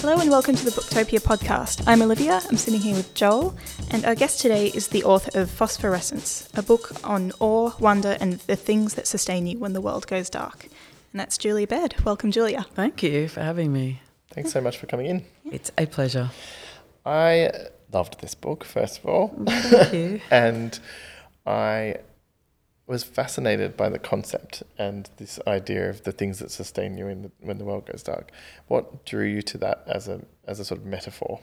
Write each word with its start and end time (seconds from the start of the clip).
Hello 0.00 0.18
and 0.18 0.30
welcome 0.30 0.56
to 0.56 0.64
the 0.64 0.70
Booktopia 0.70 1.20
podcast. 1.20 1.84
I'm 1.86 2.00
Olivia, 2.00 2.40
I'm 2.48 2.56
sitting 2.56 2.80
here 2.80 2.96
with 2.96 3.12
Joel, 3.12 3.54
and 3.90 4.06
our 4.06 4.14
guest 4.14 4.40
today 4.40 4.68
is 4.68 4.88
the 4.88 5.04
author 5.04 5.38
of 5.38 5.50
Phosphorescence, 5.50 6.48
a 6.54 6.62
book 6.62 7.04
on 7.04 7.32
awe, 7.38 7.72
wonder, 7.78 8.16
and 8.18 8.38
the 8.40 8.56
things 8.56 8.94
that 8.94 9.06
sustain 9.06 9.46
you 9.46 9.58
when 9.58 9.74
the 9.74 9.80
world 9.82 10.06
goes 10.06 10.30
dark. 10.30 10.64
And 11.12 11.20
that's 11.20 11.36
Julia 11.36 11.66
Baird. 11.66 11.96
Welcome, 12.02 12.30
Julia. 12.30 12.64
Thank 12.72 13.02
you 13.02 13.28
for 13.28 13.42
having 13.42 13.74
me. 13.74 14.00
Thanks 14.30 14.52
so 14.52 14.62
much 14.62 14.78
for 14.78 14.86
coming 14.86 15.04
in. 15.04 15.26
It's 15.44 15.70
a 15.76 15.84
pleasure. 15.84 16.30
I 17.04 17.50
loved 17.92 18.22
this 18.22 18.34
book, 18.34 18.64
first 18.64 19.00
of 19.00 19.06
all. 19.06 19.28
Thank 19.44 19.92
you. 19.92 20.20
and 20.30 20.80
I 21.44 21.96
was 22.90 23.04
fascinated 23.04 23.76
by 23.76 23.88
the 23.88 24.00
concept 24.00 24.64
and 24.76 25.08
this 25.16 25.38
idea 25.46 25.88
of 25.88 26.02
the 26.02 26.10
things 26.10 26.40
that 26.40 26.50
sustain 26.50 26.98
you 26.98 27.06
in 27.06 27.22
the, 27.22 27.30
when 27.38 27.56
the 27.56 27.64
world 27.64 27.86
goes 27.86 28.02
dark. 28.02 28.32
What 28.66 29.06
drew 29.06 29.24
you 29.24 29.42
to 29.42 29.58
that 29.58 29.84
as 29.86 30.08
a 30.08 30.22
as 30.44 30.58
a 30.58 30.64
sort 30.64 30.80
of 30.80 30.86
metaphor? 30.86 31.40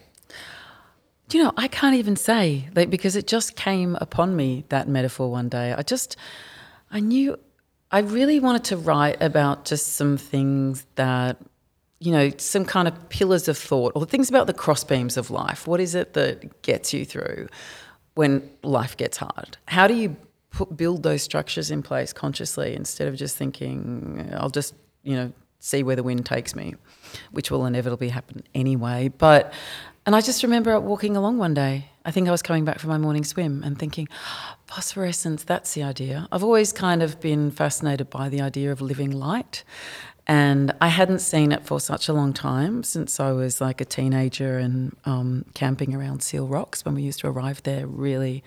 Do 1.30 1.38
you 1.38 1.46
know, 1.46 1.54
I 1.56 1.70
can't 1.70 1.96
even 1.96 2.18
say 2.18 2.68
like 2.76 2.90
because 2.90 3.16
it 3.16 3.28
just 3.28 3.56
came 3.56 3.98
upon 4.02 4.36
me 4.36 4.66
that 4.68 4.90
metaphor 4.90 5.32
one 5.32 5.48
day. 5.48 5.72
I 5.72 5.84
just 5.84 6.18
I 6.92 7.00
knew 7.00 7.40
I 7.92 8.00
really 8.00 8.42
wanted 8.42 8.66
to 8.66 8.76
write 8.76 9.22
about 9.22 9.64
just 9.64 9.96
some 9.96 10.18
things 10.18 10.86
that 10.96 11.38
you 12.00 12.12
know, 12.12 12.30
some 12.38 12.64
kind 12.64 12.88
of 12.88 13.10
pillars 13.10 13.48
of 13.48 13.58
thought 13.58 13.94
or 13.96 14.06
things 14.06 14.30
about 14.30 14.46
the 14.48 14.54
crossbeams 14.54 15.18
of 15.18 15.32
life. 15.32 15.66
What 15.66 15.80
is 15.80 15.96
it 15.96 16.14
that 16.14 16.62
gets 16.62 16.94
you 16.94 17.06
through 17.06 17.48
when 18.14 18.48
life 18.62 18.98
gets 18.98 19.18
hard? 19.18 19.58
How 19.68 19.88
do 19.88 19.96
you 19.96 20.16
put, 20.52 20.76
build 20.76 21.04
those 21.04 21.22
structures 21.22 21.72
in 21.72 21.84
place 21.84 22.14
consciously 22.14 22.76
instead 22.76 23.08
of 23.08 23.16
just 23.16 23.38
thinking, 23.38 24.30
I'll 24.38 24.50
just, 24.50 24.74
you 25.04 25.16
know, 25.16 25.34
see 25.60 25.84
where 25.84 25.96
the 25.96 26.04
wind 26.04 26.26
takes 26.26 26.56
me, 26.56 26.76
which 27.32 27.52
will 27.52 27.66
inevitably 27.66 28.10
happen 28.10 28.44
anyway. 28.54 29.10
But, 29.10 29.54
and 30.06 30.16
I 30.16 30.22
just 30.22 30.44
remember 30.44 30.80
walking 30.80 31.18
along 31.18 31.38
one 31.38 31.54
day. 31.54 31.90
I 32.06 32.12
think 32.12 32.28
I 32.28 32.32
was 32.32 32.42
coming 32.42 32.64
back 32.64 32.80
from 32.80 32.90
my 32.90 32.98
morning 32.98 33.24
swim 33.24 33.64
and 33.64 33.78
thinking, 33.78 34.08
phosphorescence, 34.66 35.44
that's 35.44 35.74
the 35.74 35.84
idea. 35.84 36.28
I've 36.32 36.44
always 36.44 36.72
kind 36.72 37.04
of 37.04 37.20
been 37.20 37.52
fascinated 37.52 38.10
by 38.10 38.30
the 38.30 38.42
idea 38.42 38.72
of 38.72 38.80
living 38.80 39.12
light. 39.12 39.64
And 40.30 40.74
I 40.82 40.90
hadn't 40.90 41.20
seen 41.20 41.54
it 41.54 41.66
for 41.66 41.80
such 41.80 42.10
a 42.10 42.14
long 42.14 42.34
time 42.34 42.84
since 42.84 43.18
I 43.18 43.32
was 43.32 43.62
like 43.62 43.80
a 43.80 43.86
teenager 43.86 44.58
and 44.58 44.94
um, 45.06 45.46
camping 45.54 45.96
around 45.96 46.22
Seal 46.22 46.48
Rocks 46.48 46.84
when 46.84 46.96
we 46.96 47.02
used 47.02 47.22
to 47.22 47.28
arrive 47.28 47.64
there 47.64 47.88
really 47.88 48.44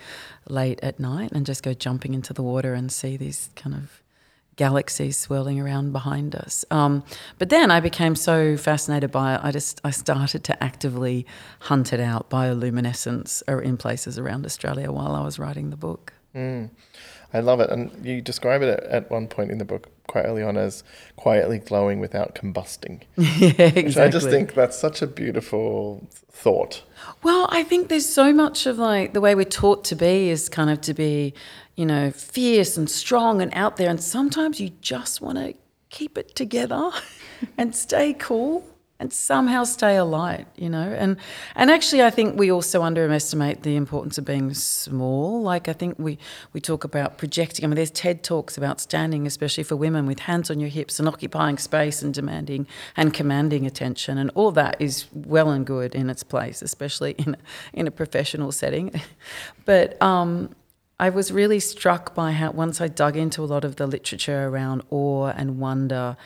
late 0.46 0.78
at 0.82 1.00
night 1.00 1.32
and 1.32 1.46
just 1.46 1.62
go 1.62 1.72
jumping 1.72 2.12
into 2.12 2.34
the 2.34 2.42
water 2.42 2.74
and 2.74 2.92
see 2.92 3.16
these 3.16 3.48
kind 3.56 3.74
of 3.74 4.02
galaxies 4.56 5.16
swirling 5.16 5.58
around 5.58 5.90
behind 5.90 6.34
us. 6.34 6.66
Um, 6.70 7.02
but 7.38 7.48
then 7.48 7.70
I 7.70 7.80
became 7.80 8.14
so 8.14 8.58
fascinated 8.58 9.10
by 9.10 9.36
it, 9.36 9.40
I 9.42 9.50
just 9.50 9.80
I 9.82 9.90
started 9.90 10.44
to 10.44 10.62
actively 10.62 11.24
hunt 11.60 11.94
it 11.94 12.00
out 12.00 12.28
bioluminescence 12.28 13.42
in 13.62 13.78
places 13.78 14.18
around 14.18 14.44
Australia 14.44 14.92
while 14.92 15.14
I 15.14 15.24
was 15.24 15.38
writing 15.38 15.70
the 15.70 15.78
book. 15.78 16.12
Mm. 16.34 16.68
I 17.32 17.40
love 17.40 17.60
it. 17.60 17.70
And 17.70 18.04
you 18.04 18.20
describe 18.20 18.60
it 18.60 18.84
at 18.84 19.10
one 19.10 19.28
point 19.28 19.50
in 19.50 19.56
the 19.56 19.64
book 19.64 19.88
quite 20.10 20.24
early 20.24 20.42
on 20.42 20.56
as 20.56 20.82
quietly 21.16 21.58
glowing 21.58 22.00
without 22.00 22.34
combusting. 22.34 23.02
yeah, 23.16 23.50
exactly. 23.50 23.82
Which 23.84 23.96
I 23.96 24.08
just 24.08 24.28
think 24.28 24.54
that's 24.54 24.76
such 24.76 25.02
a 25.02 25.06
beautiful 25.06 26.06
thought. 26.30 26.82
Well, 27.22 27.48
I 27.50 27.62
think 27.62 27.88
there's 27.88 28.08
so 28.08 28.32
much 28.32 28.66
of 28.66 28.76
like 28.76 29.12
the 29.12 29.20
way 29.20 29.34
we're 29.34 29.44
taught 29.44 29.84
to 29.84 29.94
be 29.94 30.28
is 30.28 30.48
kind 30.48 30.68
of 30.68 30.80
to 30.82 30.94
be, 30.94 31.32
you 31.76 31.86
know, 31.86 32.10
fierce 32.10 32.76
and 32.76 32.90
strong 32.90 33.40
and 33.40 33.54
out 33.54 33.76
there. 33.76 33.88
And 33.88 34.02
sometimes 34.02 34.60
you 34.60 34.70
just 34.80 35.20
want 35.20 35.38
to 35.38 35.54
keep 35.90 36.18
it 36.18 36.34
together 36.34 36.90
and 37.56 37.74
stay 37.74 38.12
cool 38.12 38.64
and 39.00 39.12
somehow 39.12 39.64
stay 39.64 39.96
alight, 39.96 40.46
you 40.56 40.68
know. 40.68 40.94
And 40.96 41.16
and 41.56 41.70
actually, 41.70 42.02
I 42.02 42.10
think 42.10 42.38
we 42.38 42.52
also 42.52 42.82
underestimate 42.82 43.62
the 43.62 43.74
importance 43.74 44.18
of 44.18 44.26
being 44.26 44.52
small. 44.52 45.42
Like 45.42 45.68
I 45.68 45.72
think 45.72 45.98
we 45.98 46.18
we 46.52 46.60
talk 46.60 46.84
about 46.84 47.16
projecting. 47.16 47.64
I 47.64 47.68
mean, 47.68 47.76
there's 47.76 47.90
TED 47.90 48.22
talks 48.22 48.58
about 48.58 48.78
standing, 48.78 49.26
especially 49.26 49.64
for 49.64 49.74
women, 49.74 50.06
with 50.06 50.20
hands 50.20 50.50
on 50.50 50.60
your 50.60 50.68
hips 50.68 51.00
and 51.00 51.08
occupying 51.08 51.56
space 51.56 52.02
and 52.02 52.12
demanding 52.12 52.66
and 52.94 53.14
commanding 53.14 53.66
attention, 53.66 54.18
and 54.18 54.30
all 54.34 54.52
that 54.52 54.76
is 54.78 55.06
well 55.14 55.48
and 55.48 55.66
good 55.66 55.94
in 55.94 56.10
its 56.10 56.22
place, 56.22 56.60
especially 56.60 57.12
in 57.12 57.36
in 57.72 57.86
a 57.86 57.90
professional 57.90 58.52
setting. 58.52 59.00
but 59.64 60.00
um, 60.02 60.54
I 61.00 61.08
was 61.08 61.32
really 61.32 61.60
struck 61.60 62.14
by 62.14 62.32
how 62.32 62.50
once 62.50 62.82
I 62.82 62.88
dug 62.88 63.16
into 63.16 63.42
a 63.42 63.46
lot 63.46 63.64
of 63.64 63.76
the 63.76 63.86
literature 63.86 64.46
around 64.48 64.82
awe 64.90 65.28
and 65.28 65.58
wonder 65.58 66.18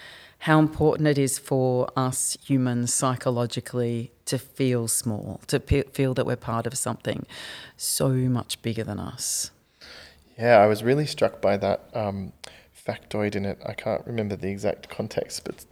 how 0.45 0.59
important 0.59 1.09
it 1.09 1.17
is 1.17 1.39
for 1.39 1.89
us 1.97 2.37
humans 2.45 2.93
psychologically 2.93 4.13
to 4.27 4.39
feel 4.39 4.87
small, 4.87 5.41
to 5.47 5.59
pe- 5.59 5.85
feel 5.85 6.13
that 6.13 6.27
we're 6.27 6.37
part 6.37 6.67
of 6.67 6.77
something 6.77 7.25
so 7.79 8.11
much 8.11 8.61
bigger 8.61 8.85
than 8.85 9.01
us. 9.01 9.51
Yeah, 10.39 10.59
I 10.59 10.67
was 10.67 10.83
really 10.83 11.07
struck 11.07 11.41
by 11.41 11.57
that 11.57 11.89
um, 11.95 12.35
factoid 12.87 13.35
in 13.35 13.47
it. 13.47 13.59
I 13.65 13.73
can't 13.73 14.07
remember 14.07 14.37
the 14.37 14.51
exact 14.51 14.91
context, 14.91 15.45
but 15.45 15.65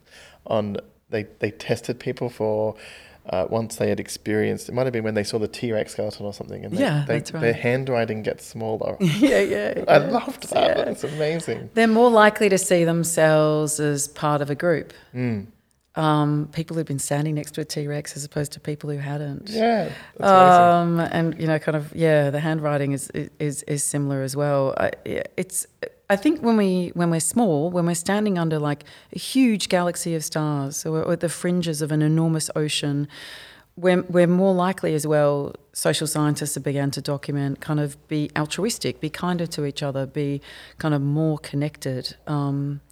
on 0.47 0.79
they 1.11 1.25
they 1.41 1.51
tested 1.51 2.01
people 2.01 2.31
for 2.31 2.75
uh, 3.27 3.47
once 3.49 3.77
they 3.77 3.89
had 3.89 4.01
experienced, 4.01 4.69
it 4.69 4.73
might 4.73 4.85
have 4.85 4.93
been 4.93 5.05
when 5.05 5.15
they 5.15 5.23
saw 5.23 5.39
the 5.39 5.49
T 5.49 5.73
Rex 5.73 5.93
skeleton 5.93 6.27
or 6.27 6.33
something, 6.33 6.65
and 6.65 6.77
they, 6.77 6.81
yeah, 6.81 7.05
they, 7.07 7.19
that's 7.19 7.33
right. 7.33 7.41
their 7.41 7.53
handwriting 7.53 8.23
gets 8.23 8.45
smaller. 8.45 8.97
yeah, 9.01 9.39
yeah, 9.41 9.75
yeah. 9.77 9.85
I 9.87 9.99
loved 9.99 10.51
that. 10.51 10.77
Yeah. 10.77 10.85
That's 10.85 11.05
amazing. 11.05 11.71
They're 11.75 11.87
more 11.87 12.11
likely 12.11 12.49
to 12.49 12.59
see 12.59 12.85
themselves 12.85 13.79
as 13.79 14.09
part 14.09 14.43
of 14.43 14.51
a 14.51 14.55
group. 14.55 14.93
Mm. 15.15 15.47
Um, 15.95 16.49
people 16.53 16.75
who've 16.75 16.87
been 16.87 16.99
standing 16.99 17.35
next 17.35 17.53
to 17.53 17.61
a 17.61 17.65
T 17.65 17.87
Rex 17.87 18.17
as 18.17 18.25
opposed 18.25 18.53
to 18.53 18.61
people 18.61 18.89
who 18.89 18.97
hadn't. 18.97 19.51
Yeah, 19.51 19.91
um, 20.21 21.01
and 21.01 21.39
you 21.39 21.47
know, 21.47 21.59
kind 21.59 21.77
of 21.77 21.95
yeah, 21.95 22.31
the 22.31 22.41
handwriting 22.41 22.93
is 22.93 23.11
is 23.39 23.63
is 23.65 23.85
similar 23.85 24.23
as 24.23 24.35
well. 24.35 24.75
I, 24.79 24.93
it's 25.37 25.67
I 26.13 26.17
think 26.17 26.43
when 26.43 26.57
we 26.59 26.93
when 26.95 27.11
we're 27.11 27.21
small, 27.21 27.71
when 27.71 27.87
we're 27.87 27.95
standing 27.95 28.39
under 28.39 28.59
like 28.59 28.85
a 29.15 29.19
huge 29.19 29.69
galaxy 29.69 30.15
of 30.15 30.23
stars 30.25 30.85
or, 30.85 31.11
at 31.11 31.21
the 31.21 31.29
fringes 31.29 31.81
of 31.81 31.91
an 31.91 32.03
enormous 32.03 32.51
ocean, 32.55 33.09
we're, 33.77 34.03
we're 34.03 34.27
more 34.27 34.55
likely 34.55 34.95
as 34.95 35.07
well. 35.07 35.55
Social 35.73 36.07
scientists 36.07 36.55
have 36.55 36.65
begun 36.65 36.91
to 36.91 37.01
document 37.01 37.61
kind 37.61 37.81
of 37.81 37.97
be 38.09 38.31
altruistic, 38.37 39.01
be 39.01 39.09
kinder 39.09 39.47
to 39.47 39.65
each 39.65 39.83
other, 39.83 40.05
be 40.05 40.43
kind 40.77 40.95
of 40.95 41.01
more 41.01 41.39
connected. 41.39 42.15
Um, 42.27 42.83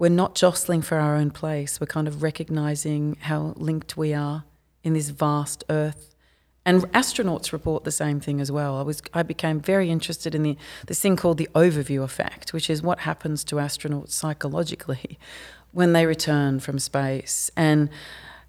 we're 0.00 0.08
not 0.08 0.34
jostling 0.34 0.80
for 0.80 0.98
our 0.98 1.14
own 1.14 1.30
place. 1.30 1.78
We're 1.78 1.86
kind 1.86 2.08
of 2.08 2.22
recognizing 2.22 3.18
how 3.20 3.52
linked 3.56 3.98
we 3.98 4.14
are 4.14 4.44
in 4.82 4.94
this 4.94 5.10
vast 5.10 5.62
Earth 5.68 6.14
and 6.64 6.82
astronauts 6.92 7.52
report 7.52 7.84
the 7.84 7.90
same 7.90 8.18
thing 8.18 8.40
as 8.40 8.50
well. 8.50 8.78
I 8.78 8.82
was 8.82 9.02
I 9.12 9.22
became 9.22 9.60
very 9.60 9.90
interested 9.90 10.34
in 10.34 10.42
the 10.42 10.56
this 10.86 11.00
thing 11.00 11.16
called 11.16 11.36
the 11.36 11.50
overview 11.54 12.02
effect, 12.02 12.54
which 12.54 12.70
is 12.70 12.82
what 12.82 13.00
happens 13.00 13.44
to 13.44 13.56
astronauts 13.56 14.12
psychologically 14.12 15.18
when 15.72 15.92
they 15.92 16.06
return 16.06 16.60
from 16.60 16.78
space. 16.78 17.50
And 17.54 17.90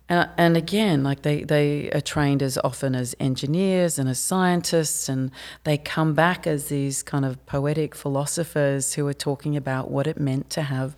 and, 0.09 0.29
and 0.37 0.57
again, 0.57 1.03
like 1.03 1.21
they, 1.21 1.43
they 1.43 1.89
are 1.91 2.01
trained 2.01 2.43
as 2.43 2.57
often 2.65 2.95
as 2.95 3.15
engineers 3.17 3.97
and 3.97 4.09
as 4.09 4.19
scientists, 4.19 5.07
and 5.07 5.31
they 5.63 5.77
come 5.77 6.13
back 6.13 6.45
as 6.45 6.67
these 6.67 7.01
kind 7.01 7.23
of 7.23 7.45
poetic 7.45 7.95
philosophers 7.95 8.95
who 8.95 9.07
are 9.07 9.13
talking 9.13 9.55
about 9.55 9.89
what 9.89 10.07
it 10.07 10.19
meant 10.19 10.49
to 10.49 10.63
have 10.63 10.97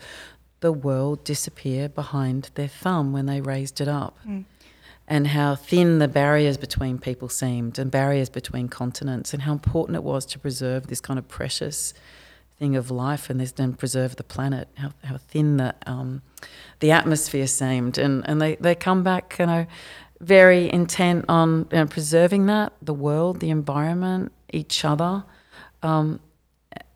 the 0.64 0.72
world 0.72 1.26
disappear 1.26 1.90
behind 1.90 2.50
their 2.56 2.70
thumb 2.70 3.12
when 3.12 3.26
they 3.26 3.42
raised 3.42 3.82
it 3.82 3.88
up. 3.90 4.18
Mm. 4.26 4.46
And 5.06 5.28
how 5.28 5.56
thin 5.56 6.00
the 6.00 6.08
barriers 6.08 6.56
between 6.56 6.98
people 6.98 7.28
seemed 7.28 7.78
and 7.78 7.92
barriers 7.92 8.30
between 8.30 8.70
continents 8.70 9.34
and 9.34 9.44
how 9.44 9.52
important 9.52 9.98
it 9.98 10.04
was 10.04 10.26
to 10.28 10.40
preserve 10.40 10.88
this 10.88 11.02
kind 11.02 11.20
of 11.20 11.28
precious 11.28 11.94
thing 12.58 12.78
of 12.78 12.90
life 12.90 13.30
and 13.30 13.42
this 13.42 13.52
then 13.52 13.74
preserve 13.74 14.16
the 14.16 14.24
planet. 14.24 14.70
How, 14.78 14.92
how 15.04 15.18
thin 15.18 15.58
the 15.58 15.76
um, 15.86 16.22
the 16.80 16.92
atmosphere 16.92 17.48
seemed. 17.48 17.98
And 17.98 18.24
and 18.26 18.42
they, 18.42 18.56
they 18.56 18.74
come 18.74 19.04
back 19.04 19.36
you 19.40 19.46
know 19.46 19.66
very 20.22 20.72
intent 20.72 21.26
on 21.28 21.68
you 21.74 21.80
know, 21.80 21.88
preserving 21.88 22.46
that 22.46 22.72
the 22.82 22.94
world 22.94 23.42
the 23.42 23.50
environment 23.50 24.32
each 24.54 24.86
other. 24.86 25.26
Um, 25.82 26.22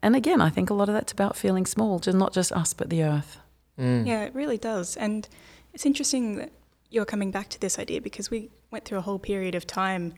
and 0.02 0.16
again 0.16 0.40
I 0.40 0.50
think 0.50 0.70
a 0.70 0.74
lot 0.74 0.88
of 0.88 0.96
that's 0.96 1.12
about 1.12 1.36
feeling 1.36 1.66
small 1.66 2.00
just 2.00 2.18
not 2.18 2.32
just 2.32 2.54
us 2.54 2.74
but 2.74 2.90
the 2.90 3.04
earth 3.04 3.42
mm. 3.80 4.06
yeah 4.06 4.24
it 4.24 4.34
really 4.36 4.58
does 4.58 4.96
and 4.98 5.28
it's 5.74 5.86
interesting 5.86 6.38
that 6.38 6.52
you're 6.90 7.06
coming 7.06 7.32
back 7.32 7.50
to 7.50 7.60
this 7.60 7.78
idea 7.80 8.02
because 8.02 8.32
we 8.32 8.50
went 8.72 8.86
through 8.86 8.98
a 8.98 9.02
whole 9.02 9.20
period 9.20 9.56
of 9.56 9.68
time, 9.68 10.14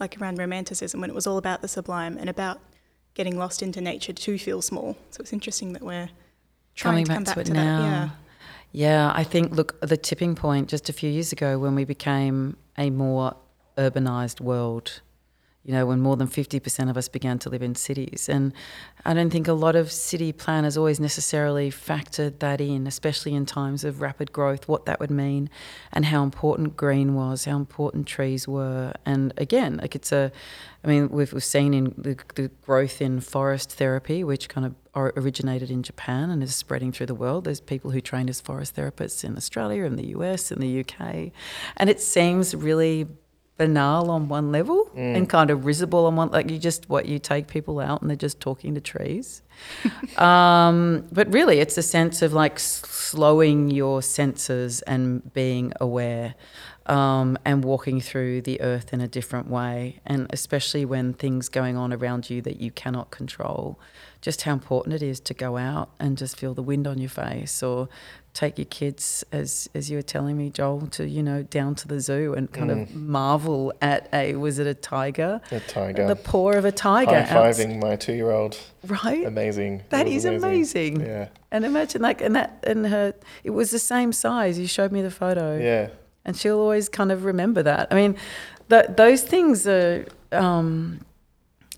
like 0.00 0.20
around 0.20 0.38
Romanticism, 0.38 1.00
when 1.00 1.10
it 1.10 1.14
was 1.14 1.26
all 1.26 1.38
about 1.38 1.62
the 1.62 1.68
sublime 1.68 2.16
and 2.18 2.28
about 2.28 2.60
getting 3.14 3.38
lost 3.38 3.62
into 3.62 3.80
nature 3.80 4.12
to 4.12 4.38
feel 4.38 4.60
small. 4.62 4.96
So 5.10 5.20
it's 5.20 5.32
interesting 5.32 5.72
that 5.74 5.82
we're 5.82 6.08
trying 6.74 7.04
Coming 7.04 7.04
to 7.04 7.08
back 7.08 7.16
come 7.16 7.24
back 7.24 7.34
to 7.34 7.40
it 7.40 7.44
to 7.46 7.52
now. 7.52 7.80
that. 7.80 7.84
Yeah. 7.84 8.08
Yeah, 8.72 9.12
I 9.14 9.24
think, 9.24 9.52
look, 9.54 9.80
the 9.80 9.96
tipping 9.96 10.34
point 10.34 10.68
just 10.68 10.88
a 10.90 10.92
few 10.92 11.08
years 11.08 11.32
ago 11.32 11.58
when 11.58 11.74
we 11.74 11.84
became 11.84 12.56
a 12.76 12.90
more 12.90 13.34
urbanized 13.78 14.40
world, 14.40 15.00
you 15.66 15.72
know, 15.72 15.84
when 15.84 16.00
more 16.00 16.16
than 16.16 16.28
50% 16.28 16.88
of 16.88 16.96
us 16.96 17.08
began 17.08 17.40
to 17.40 17.50
live 17.50 17.60
in 17.60 17.74
cities. 17.74 18.28
And 18.28 18.52
I 19.04 19.14
don't 19.14 19.30
think 19.30 19.48
a 19.48 19.52
lot 19.52 19.74
of 19.74 19.90
city 19.90 20.32
planners 20.32 20.76
always 20.76 21.00
necessarily 21.00 21.72
factored 21.72 22.38
that 22.38 22.60
in, 22.60 22.86
especially 22.86 23.34
in 23.34 23.46
times 23.46 23.82
of 23.82 24.00
rapid 24.00 24.32
growth, 24.32 24.68
what 24.68 24.86
that 24.86 25.00
would 25.00 25.10
mean 25.10 25.50
and 25.92 26.04
how 26.04 26.22
important 26.22 26.76
green 26.76 27.14
was, 27.14 27.46
how 27.46 27.56
important 27.56 28.06
trees 28.06 28.46
were. 28.46 28.92
And 29.04 29.32
again, 29.38 29.78
like 29.78 29.96
it's 29.96 30.12
a, 30.12 30.30
I 30.84 30.86
mean, 30.86 31.08
we've, 31.08 31.32
we've 31.32 31.42
seen 31.42 31.74
in 31.74 31.94
the, 31.98 32.16
the 32.36 32.48
growth 32.62 33.02
in 33.02 33.18
forest 33.18 33.72
therapy, 33.72 34.22
which 34.22 34.48
kind 34.48 34.66
of 34.68 34.74
originated 34.94 35.68
in 35.68 35.82
Japan 35.82 36.30
and 36.30 36.44
is 36.44 36.54
spreading 36.54 36.92
through 36.92 37.06
the 37.06 37.14
world. 37.14 37.42
There's 37.42 37.60
people 37.60 37.90
who 37.90 38.00
train 38.00 38.28
as 38.28 38.40
forest 38.40 38.76
therapists 38.76 39.24
in 39.24 39.36
Australia, 39.36 39.82
in 39.82 39.96
the 39.96 40.06
US, 40.18 40.52
in 40.52 40.60
the 40.60 40.80
UK. 40.80 41.32
And 41.76 41.90
it 41.90 42.00
seems 42.00 42.54
really 42.54 43.08
banal 43.56 44.10
on 44.10 44.28
one 44.28 44.52
level 44.52 44.90
mm. 44.94 45.16
and 45.16 45.28
kind 45.30 45.50
of 45.50 45.64
risible 45.64 46.06
on 46.06 46.16
one 46.16 46.28
like 46.30 46.50
you 46.50 46.58
just 46.58 46.88
what 46.90 47.06
you 47.06 47.18
take 47.18 47.46
people 47.46 47.80
out 47.80 48.02
and 48.02 48.10
they're 48.10 48.16
just 48.16 48.38
talking 48.38 48.74
to 48.74 48.80
trees 48.80 49.42
um, 50.18 51.06
but 51.10 51.32
really 51.32 51.58
it's 51.58 51.78
a 51.78 51.82
sense 51.82 52.20
of 52.20 52.34
like 52.34 52.58
slowing 52.58 53.70
your 53.70 54.02
senses 54.02 54.82
and 54.82 55.32
being 55.32 55.72
aware 55.80 56.34
um, 56.84 57.38
and 57.44 57.64
walking 57.64 58.00
through 58.00 58.42
the 58.42 58.60
earth 58.60 58.92
in 58.92 59.00
a 59.00 59.08
different 59.08 59.48
way 59.48 60.00
and 60.04 60.26
especially 60.30 60.84
when 60.84 61.14
things 61.14 61.48
going 61.48 61.76
on 61.78 61.92
around 61.92 62.28
you 62.28 62.42
that 62.42 62.60
you 62.60 62.70
cannot 62.70 63.10
control 63.10 63.78
just 64.20 64.42
how 64.42 64.52
important 64.52 64.94
it 64.94 65.02
is 65.02 65.18
to 65.20 65.32
go 65.32 65.56
out 65.56 65.90
and 65.98 66.18
just 66.18 66.36
feel 66.36 66.52
the 66.52 66.62
wind 66.62 66.86
on 66.86 66.98
your 66.98 67.08
face 67.08 67.62
or 67.62 67.88
take 68.36 68.58
your 68.58 68.66
kids, 68.66 69.24
as 69.32 69.68
as 69.74 69.90
you 69.90 69.96
were 69.96 70.02
telling 70.02 70.36
me, 70.36 70.50
Joel, 70.50 70.86
to 70.88 71.08
you 71.08 71.22
know 71.22 71.42
down 71.42 71.74
to 71.76 71.88
the 71.88 72.00
zoo 72.00 72.34
and 72.34 72.52
kind 72.52 72.70
mm. 72.70 72.82
of 72.82 72.94
marvel 72.94 73.72
at 73.80 74.08
a 74.12 74.36
was 74.36 74.58
it 74.58 74.66
a 74.66 74.74
tiger? 74.74 75.40
A 75.50 75.60
tiger. 75.60 76.06
The 76.06 76.16
paw 76.16 76.52
of 76.52 76.64
a 76.64 76.70
tiger. 76.70 77.22
High 77.22 77.50
fiving 77.50 77.80
my 77.80 77.96
two 77.96 78.12
year 78.12 78.30
old. 78.30 78.60
Right. 78.86 79.26
Amazing. 79.26 79.82
That 79.88 80.06
is 80.06 80.24
amazing. 80.26 80.44
amazing. 80.44 81.00
Yeah. 81.00 81.28
And 81.50 81.64
imagine 81.64 82.02
like 82.02 82.20
and 82.20 82.36
that 82.36 82.62
and 82.66 82.86
her 82.86 83.14
it 83.42 83.50
was 83.50 83.70
the 83.70 83.78
same 83.78 84.12
size. 84.12 84.58
You 84.58 84.66
showed 84.66 84.92
me 84.92 85.00
the 85.00 85.10
photo. 85.10 85.58
Yeah. 85.58 85.88
And 86.24 86.36
she'll 86.36 86.58
always 86.58 86.88
kind 86.88 87.10
of 87.10 87.24
remember 87.24 87.62
that. 87.62 87.88
I 87.90 87.94
mean, 87.94 88.16
th- 88.68 88.90
those 88.96 89.22
things 89.22 89.66
are. 89.66 90.06
Um, 90.32 91.00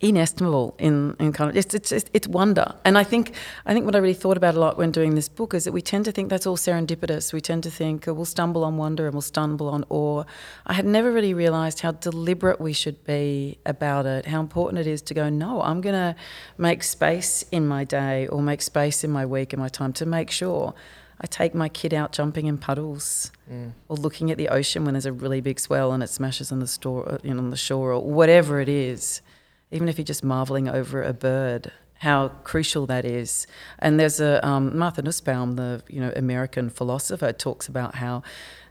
inestimable 0.00 0.76
in, 0.78 1.16
in 1.18 1.32
kind 1.32 1.50
of 1.50 1.56
it's, 1.56 1.74
it's 1.74 1.92
it's 2.12 2.28
wonder. 2.28 2.74
And 2.84 2.96
I 2.96 3.04
think 3.04 3.34
I 3.66 3.72
think 3.72 3.84
what 3.84 3.96
I 3.96 3.98
really 3.98 4.14
thought 4.14 4.36
about 4.36 4.54
a 4.54 4.60
lot 4.60 4.78
when 4.78 4.90
doing 4.90 5.14
this 5.14 5.28
book 5.28 5.54
is 5.54 5.64
that 5.64 5.72
we 5.72 5.82
tend 5.82 6.04
to 6.04 6.12
think 6.12 6.30
that's 6.30 6.46
all 6.46 6.56
serendipitous. 6.56 7.32
We 7.32 7.40
tend 7.40 7.62
to 7.64 7.70
think 7.70 8.06
oh, 8.06 8.14
we'll 8.14 8.24
stumble 8.24 8.64
on 8.64 8.76
wonder 8.76 9.06
and 9.06 9.14
we'll 9.14 9.22
stumble 9.22 9.68
on 9.68 9.84
awe. 9.88 10.24
I 10.66 10.74
had 10.74 10.86
never 10.86 11.10
really 11.10 11.34
realized 11.34 11.80
how 11.80 11.92
deliberate 11.92 12.60
we 12.60 12.72
should 12.72 13.04
be 13.04 13.58
about 13.66 14.06
it 14.06 14.26
how 14.26 14.40
important 14.40 14.78
it 14.78 14.86
is 14.86 15.02
to 15.02 15.14
go 15.14 15.28
no 15.28 15.62
I'm 15.62 15.80
going 15.80 15.94
to 15.94 16.14
make 16.56 16.82
space 16.82 17.44
in 17.50 17.66
my 17.66 17.84
day 17.84 18.26
or 18.28 18.42
make 18.42 18.62
space 18.62 19.04
in 19.04 19.10
my 19.10 19.26
week 19.26 19.52
and 19.52 19.60
my 19.60 19.68
time 19.68 19.92
to 19.94 20.06
make 20.06 20.30
sure 20.30 20.74
I 21.20 21.26
take 21.26 21.54
my 21.54 21.68
kid 21.68 21.92
out 21.92 22.12
jumping 22.12 22.46
in 22.46 22.58
puddles 22.58 23.32
mm. 23.50 23.72
or 23.88 23.96
looking 23.96 24.30
at 24.30 24.38
the 24.38 24.48
ocean 24.48 24.84
when 24.84 24.94
there's 24.94 25.06
a 25.06 25.12
really 25.12 25.40
big 25.40 25.58
swell 25.58 25.92
and 25.92 26.02
it 26.02 26.10
smashes 26.10 26.52
on 26.52 26.60
the 26.60 26.66
store 26.66 27.18
you 27.22 27.34
know, 27.34 27.38
on 27.38 27.50
the 27.50 27.56
shore 27.56 27.92
or 27.92 28.02
whatever 28.02 28.60
it 28.60 28.68
is 28.68 29.20
even 29.70 29.88
if 29.88 29.98
you're 29.98 30.04
just 30.04 30.24
marveling 30.24 30.68
over 30.68 31.02
a 31.02 31.12
bird, 31.12 31.72
how 31.98 32.28
crucial 32.44 32.86
that 32.86 33.04
is. 33.04 33.46
And 33.78 33.98
there's 33.98 34.20
a 34.20 34.46
um, 34.46 34.76
Martha 34.78 35.02
Nussbaum, 35.02 35.56
the 35.56 35.82
you 35.88 36.00
know 36.00 36.12
American 36.16 36.70
philosopher, 36.70 37.32
talks 37.32 37.68
about 37.68 37.96
how 37.96 38.22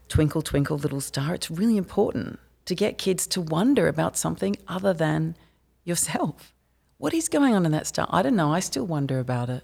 twinkle 0.07 0.41
twinkle 0.41 0.77
little 0.77 1.01
star. 1.01 1.33
It's 1.35 1.51
really 1.51 1.77
important 1.77 2.39
to 2.65 2.75
get 2.75 2.97
kids 2.97 3.27
to 3.27 3.41
wonder 3.41 3.87
about 3.87 4.17
something 4.17 4.55
other 4.67 4.93
than 4.93 5.35
yourself. 5.83 6.53
What 6.97 7.13
is 7.13 7.29
going 7.29 7.53
on 7.53 7.65
in 7.65 7.71
that 7.73 7.87
star? 7.87 8.07
I 8.09 8.21
don't 8.21 8.35
know. 8.35 8.51
I 8.51 8.59
still 8.59 8.85
wonder 8.85 9.19
about 9.19 9.49
it. 9.49 9.63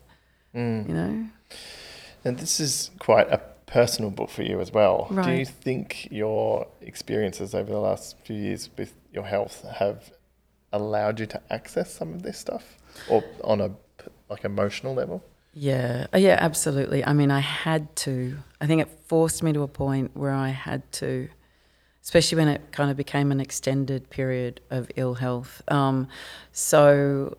Mm. 0.54 0.88
You 0.88 0.94
know. 0.94 1.30
And 2.26 2.38
this 2.38 2.60
is 2.60 2.92
quite 3.00 3.30
a 3.32 3.42
personal 3.66 4.12
book 4.12 4.30
for 4.30 4.44
you 4.44 4.62
as 4.62 4.72
well. 4.72 5.08
Right. 5.10 5.26
Do 5.26 5.32
you 5.32 5.46
think 5.46 6.08
your 6.12 6.68
experiences 6.82 7.56
over 7.56 7.72
the 7.72 7.80
last 7.80 8.18
few 8.24 8.36
years 8.36 8.70
with 8.78 8.94
your 9.12 9.26
health 9.26 9.66
have 9.78 10.12
allowed 10.74 11.22
you 11.22 11.26
to 11.28 11.42
access 11.50 11.94
some 11.94 12.14
of 12.14 12.24
this 12.24 12.38
stuff, 12.38 12.78
or 13.10 13.24
on 13.44 13.62
a 13.62 13.72
like 14.30 14.44
emotional 14.44 14.94
level? 14.94 15.24
Yeah, 15.54 16.08
yeah, 16.16 16.38
absolutely. 16.40 17.06
I 17.06 17.14
mean, 17.14 17.32
I 17.32 17.40
had 17.40 17.96
to. 17.98 18.38
I 18.60 18.68
think 18.68 18.82
it 18.82 18.90
forced 19.08 19.44
me 19.44 19.54
to 19.54 19.62
a 19.62 19.68
point 19.68 20.12
where 20.16 20.34
I 20.34 20.50
had 20.50 20.92
to, 20.94 21.30
especially 22.02 22.38
when 22.40 22.48
it 22.48 22.72
kind 22.72 22.90
of 22.90 22.98
became 22.98 23.32
an 23.32 23.40
extended 23.40 24.10
period 24.10 24.62
of 24.72 24.90
ill 24.96 25.14
health. 25.14 25.62
Um, 25.68 26.08
so 26.52 27.38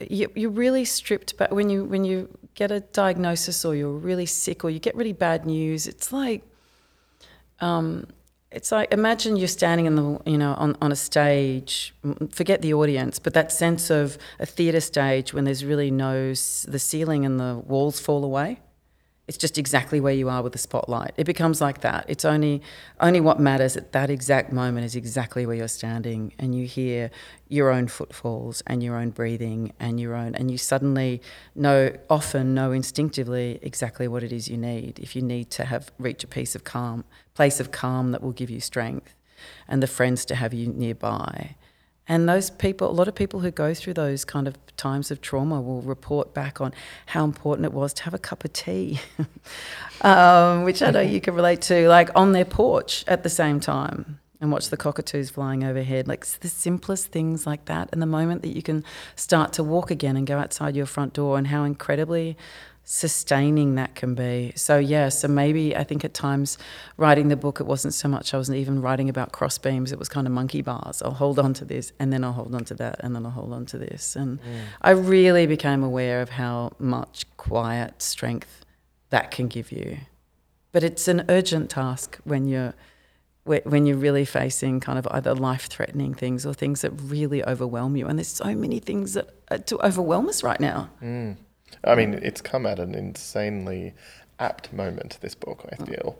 you, 0.00 0.30
you're 0.34 0.50
really 0.50 0.84
stripped 0.84 1.36
back 1.36 1.52
when 1.52 1.70
you 1.70 1.84
when 1.84 2.04
you 2.04 2.36
get 2.54 2.70
a 2.70 2.80
diagnosis 2.80 3.64
or 3.64 3.76
you're 3.76 3.92
really 3.92 4.26
sick 4.26 4.64
or 4.64 4.70
you 4.70 4.80
get 4.80 4.96
really 4.96 5.12
bad 5.12 5.46
news. 5.46 5.86
It's 5.86 6.12
like 6.12 6.42
um, 7.60 8.06
it's 8.52 8.72
like 8.72 8.92
imagine 8.92 9.36
you're 9.36 9.48
standing 9.48 9.86
in 9.86 9.94
the 9.94 10.20
you 10.26 10.36
know 10.36 10.54
on, 10.54 10.76
on 10.80 10.90
a 10.90 10.96
stage 10.96 11.94
forget 12.30 12.62
the 12.62 12.74
audience 12.74 13.18
but 13.18 13.34
that 13.34 13.52
sense 13.52 13.90
of 13.90 14.18
a 14.38 14.46
theatre 14.46 14.80
stage 14.80 15.32
when 15.32 15.44
there's 15.44 15.64
really 15.64 15.90
no 15.90 16.30
the 16.30 16.78
ceiling 16.78 17.24
and 17.24 17.38
the 17.38 17.62
walls 17.66 18.00
fall 18.00 18.24
away 18.24 18.58
it's 19.30 19.38
just 19.38 19.58
exactly 19.58 20.00
where 20.00 20.12
you 20.12 20.28
are 20.28 20.42
with 20.42 20.52
the 20.52 20.58
spotlight. 20.58 21.12
It 21.16 21.22
becomes 21.22 21.60
like 21.60 21.82
that. 21.82 22.04
It's 22.08 22.24
only 22.24 22.60
only 22.98 23.20
what 23.20 23.38
matters 23.38 23.76
at 23.76 23.92
that 23.92 24.10
exact 24.10 24.52
moment 24.52 24.84
is 24.86 24.96
exactly 24.96 25.46
where 25.46 25.54
you're 25.54 25.68
standing 25.68 26.32
and 26.36 26.52
you 26.52 26.66
hear 26.66 27.12
your 27.46 27.70
own 27.70 27.86
footfalls 27.86 28.60
and 28.66 28.82
your 28.82 28.96
own 28.96 29.10
breathing 29.10 29.72
and 29.78 30.00
your 30.00 30.16
own 30.16 30.34
and 30.34 30.50
you 30.50 30.58
suddenly 30.58 31.22
know 31.54 31.92
often 32.10 32.54
know 32.54 32.72
instinctively 32.72 33.60
exactly 33.62 34.08
what 34.08 34.24
it 34.24 34.32
is 34.32 34.48
you 34.48 34.56
need. 34.56 34.98
If 34.98 35.14
you 35.14 35.22
need 35.22 35.48
to 35.50 35.64
have 35.64 35.92
reach 35.96 36.24
a 36.24 36.26
piece 36.26 36.56
of 36.56 36.64
calm 36.64 37.04
place 37.34 37.60
of 37.60 37.70
calm 37.70 38.10
that 38.10 38.24
will 38.24 38.32
give 38.32 38.50
you 38.50 38.58
strength 38.58 39.14
and 39.68 39.80
the 39.80 39.86
friends 39.86 40.24
to 40.24 40.34
have 40.34 40.52
you 40.52 40.66
nearby. 40.66 41.54
And 42.10 42.28
those 42.28 42.50
people, 42.50 42.90
a 42.90 42.92
lot 42.92 43.06
of 43.06 43.14
people 43.14 43.38
who 43.38 43.52
go 43.52 43.72
through 43.72 43.94
those 43.94 44.24
kind 44.24 44.48
of 44.48 44.56
times 44.76 45.12
of 45.12 45.20
trauma 45.20 45.60
will 45.60 45.80
report 45.80 46.34
back 46.34 46.60
on 46.60 46.74
how 47.06 47.22
important 47.22 47.66
it 47.66 47.72
was 47.72 47.92
to 47.94 48.02
have 48.02 48.12
a 48.12 48.18
cup 48.18 48.44
of 48.44 48.52
tea, 48.52 48.98
um, 50.00 50.64
which 50.64 50.82
I 50.82 50.90
know 50.90 51.02
you 51.02 51.20
can 51.20 51.34
relate 51.34 51.60
to, 51.62 51.88
like 51.88 52.10
on 52.16 52.32
their 52.32 52.44
porch 52.44 53.04
at 53.06 53.22
the 53.22 53.28
same 53.28 53.60
time 53.60 54.18
and 54.40 54.50
watch 54.50 54.70
the 54.70 54.76
cockatoos 54.76 55.30
flying 55.30 55.62
overhead. 55.62 56.08
Like 56.08 56.26
the 56.26 56.48
simplest 56.48 57.12
things 57.12 57.46
like 57.46 57.66
that. 57.66 57.90
And 57.92 58.02
the 58.02 58.06
moment 58.06 58.42
that 58.42 58.56
you 58.56 58.62
can 58.62 58.82
start 59.14 59.52
to 59.52 59.62
walk 59.62 59.92
again 59.92 60.16
and 60.16 60.26
go 60.26 60.36
outside 60.36 60.74
your 60.74 60.86
front 60.86 61.12
door, 61.12 61.38
and 61.38 61.46
how 61.46 61.62
incredibly 61.62 62.36
sustaining 62.92 63.76
that 63.76 63.94
can 63.94 64.16
be. 64.16 64.52
So 64.56 64.76
yeah, 64.76 65.10
so 65.10 65.28
maybe 65.28 65.76
I 65.76 65.84
think 65.84 66.04
at 66.04 66.12
times 66.12 66.58
writing 66.96 67.28
the 67.28 67.36
book 67.36 67.60
it 67.60 67.64
wasn't 67.64 67.94
so 67.94 68.08
much 68.08 68.34
I 68.34 68.36
wasn't 68.36 68.58
even 68.58 68.82
writing 68.82 69.08
about 69.08 69.30
cross 69.30 69.58
beams, 69.58 69.92
it 69.92 69.98
was 70.00 70.08
kind 70.08 70.26
of 70.26 70.32
monkey 70.32 70.60
bars. 70.60 71.00
I'll 71.00 71.12
hold 71.12 71.38
on 71.38 71.54
to 71.54 71.64
this 71.64 71.92
and 72.00 72.12
then 72.12 72.24
I'll 72.24 72.32
hold 72.32 72.52
on 72.52 72.64
to 72.64 72.74
that 72.74 72.96
and 72.98 73.14
then 73.14 73.24
I'll 73.24 73.30
hold 73.30 73.52
on 73.52 73.64
to 73.66 73.78
this. 73.78 74.16
And 74.16 74.40
mm. 74.40 74.44
I 74.82 74.90
really 74.90 75.46
became 75.46 75.84
aware 75.84 76.20
of 76.20 76.30
how 76.30 76.72
much 76.80 77.26
quiet 77.36 78.02
strength 78.02 78.64
that 79.10 79.30
can 79.30 79.46
give 79.46 79.70
you. 79.70 79.98
But 80.72 80.82
it's 80.82 81.06
an 81.06 81.26
urgent 81.28 81.70
task 81.70 82.18
when 82.24 82.48
you're 82.48 82.74
when 83.44 83.86
you're 83.86 83.96
really 83.96 84.24
facing 84.24 84.80
kind 84.80 84.98
of 84.98 85.08
either 85.10 85.34
life-threatening 85.34 86.14
things 86.14 86.44
or 86.44 86.54
things 86.54 86.82
that 86.82 86.90
really 86.90 87.42
overwhelm 87.44 87.96
you. 87.96 88.06
And 88.06 88.18
there's 88.18 88.28
so 88.28 88.54
many 88.54 88.80
things 88.80 89.14
that 89.14 89.66
to 89.68 89.78
overwhelm 89.84 90.28
us 90.28 90.42
right 90.42 90.60
now. 90.60 90.90
Mm. 91.00 91.36
I 91.84 91.94
mean, 91.94 92.14
it's 92.14 92.40
come 92.40 92.66
at 92.66 92.78
an 92.78 92.94
insanely 92.94 93.94
apt 94.38 94.72
moment. 94.72 95.18
This 95.20 95.34
book, 95.34 95.68
I 95.72 95.84
feel. 95.84 96.18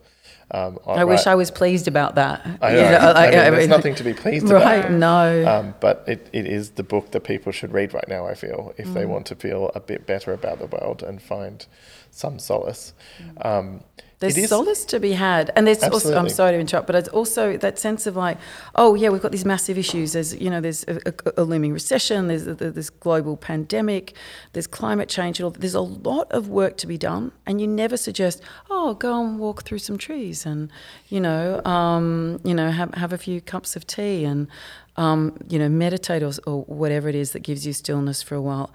Um, 0.52 0.78
I, 0.84 0.92
I 0.92 1.04
wish 1.04 1.26
I 1.26 1.36
was 1.36 1.50
pleased 1.50 1.86
about 1.86 2.16
that. 2.16 2.44
I 2.60 2.72
know. 2.72 2.76
You 2.76 2.90
know 2.90 2.98
I, 2.98 3.26
I 3.26 3.30
mean, 3.30 3.52
there's 3.52 3.68
nothing 3.68 3.94
to 3.96 4.04
be 4.04 4.14
pleased 4.14 4.48
right, 4.50 4.62
about. 4.62 4.84
Right? 4.84 4.92
No. 4.92 5.48
Um, 5.48 5.74
but 5.80 6.04
it, 6.08 6.28
it 6.32 6.46
is 6.46 6.70
the 6.70 6.82
book 6.82 7.12
that 7.12 7.20
people 7.20 7.52
should 7.52 7.72
read 7.72 7.94
right 7.94 8.08
now. 8.08 8.26
I 8.26 8.34
feel 8.34 8.74
if 8.76 8.88
mm. 8.88 8.94
they 8.94 9.06
want 9.06 9.26
to 9.26 9.36
feel 9.36 9.70
a 9.74 9.80
bit 9.80 10.06
better 10.06 10.32
about 10.32 10.58
the 10.58 10.66
world 10.66 11.02
and 11.02 11.22
find 11.22 11.66
some 12.10 12.38
solace. 12.38 12.94
Mm. 13.22 13.46
Um, 13.46 13.84
there's 14.20 14.50
solace 14.50 14.84
to 14.86 15.00
be 15.00 15.12
had, 15.12 15.50
and 15.56 15.66
there's 15.66 15.82
Absolutely. 15.82 16.12
also. 16.12 16.18
I'm 16.18 16.28
sorry 16.28 16.52
to 16.52 16.58
interrupt, 16.58 16.86
but 16.86 16.94
it's 16.94 17.08
also 17.08 17.56
that 17.56 17.78
sense 17.78 18.06
of 18.06 18.16
like, 18.16 18.36
oh 18.74 18.94
yeah, 18.94 19.08
we've 19.08 19.22
got 19.22 19.32
these 19.32 19.46
massive 19.46 19.78
issues. 19.78 20.12
There's 20.12 20.34
you 20.34 20.50
know, 20.50 20.60
there's 20.60 20.84
a, 20.84 21.00
a, 21.06 21.42
a 21.42 21.44
looming 21.44 21.72
recession. 21.72 22.28
There's 22.28 22.46
a, 22.46 22.54
this 22.54 22.90
global 22.90 23.38
pandemic. 23.38 24.12
There's 24.52 24.66
climate 24.66 25.08
change. 25.08 25.40
And 25.40 25.44
all, 25.44 25.50
there's 25.52 25.74
a 25.74 25.80
lot 25.80 26.30
of 26.32 26.48
work 26.48 26.76
to 26.78 26.86
be 26.86 26.98
done, 26.98 27.32
and 27.46 27.62
you 27.62 27.66
never 27.66 27.96
suggest, 27.96 28.42
oh, 28.68 28.92
go 28.92 29.24
and 29.24 29.38
walk 29.38 29.62
through 29.64 29.78
some 29.78 29.96
trees, 29.96 30.44
and 30.44 30.70
you 31.08 31.20
know, 31.20 31.64
um, 31.64 32.40
you 32.44 32.52
know, 32.52 32.70
have 32.70 32.92
have 32.94 33.14
a 33.14 33.18
few 33.18 33.40
cups 33.40 33.74
of 33.74 33.86
tea, 33.86 34.26
and 34.26 34.48
um, 34.96 35.38
you 35.48 35.58
know, 35.58 35.70
meditate 35.70 36.22
or, 36.22 36.32
or 36.46 36.64
whatever 36.64 37.08
it 37.08 37.14
is 37.14 37.32
that 37.32 37.40
gives 37.40 37.66
you 37.66 37.72
stillness 37.72 38.22
for 38.22 38.34
a 38.34 38.42
while. 38.42 38.70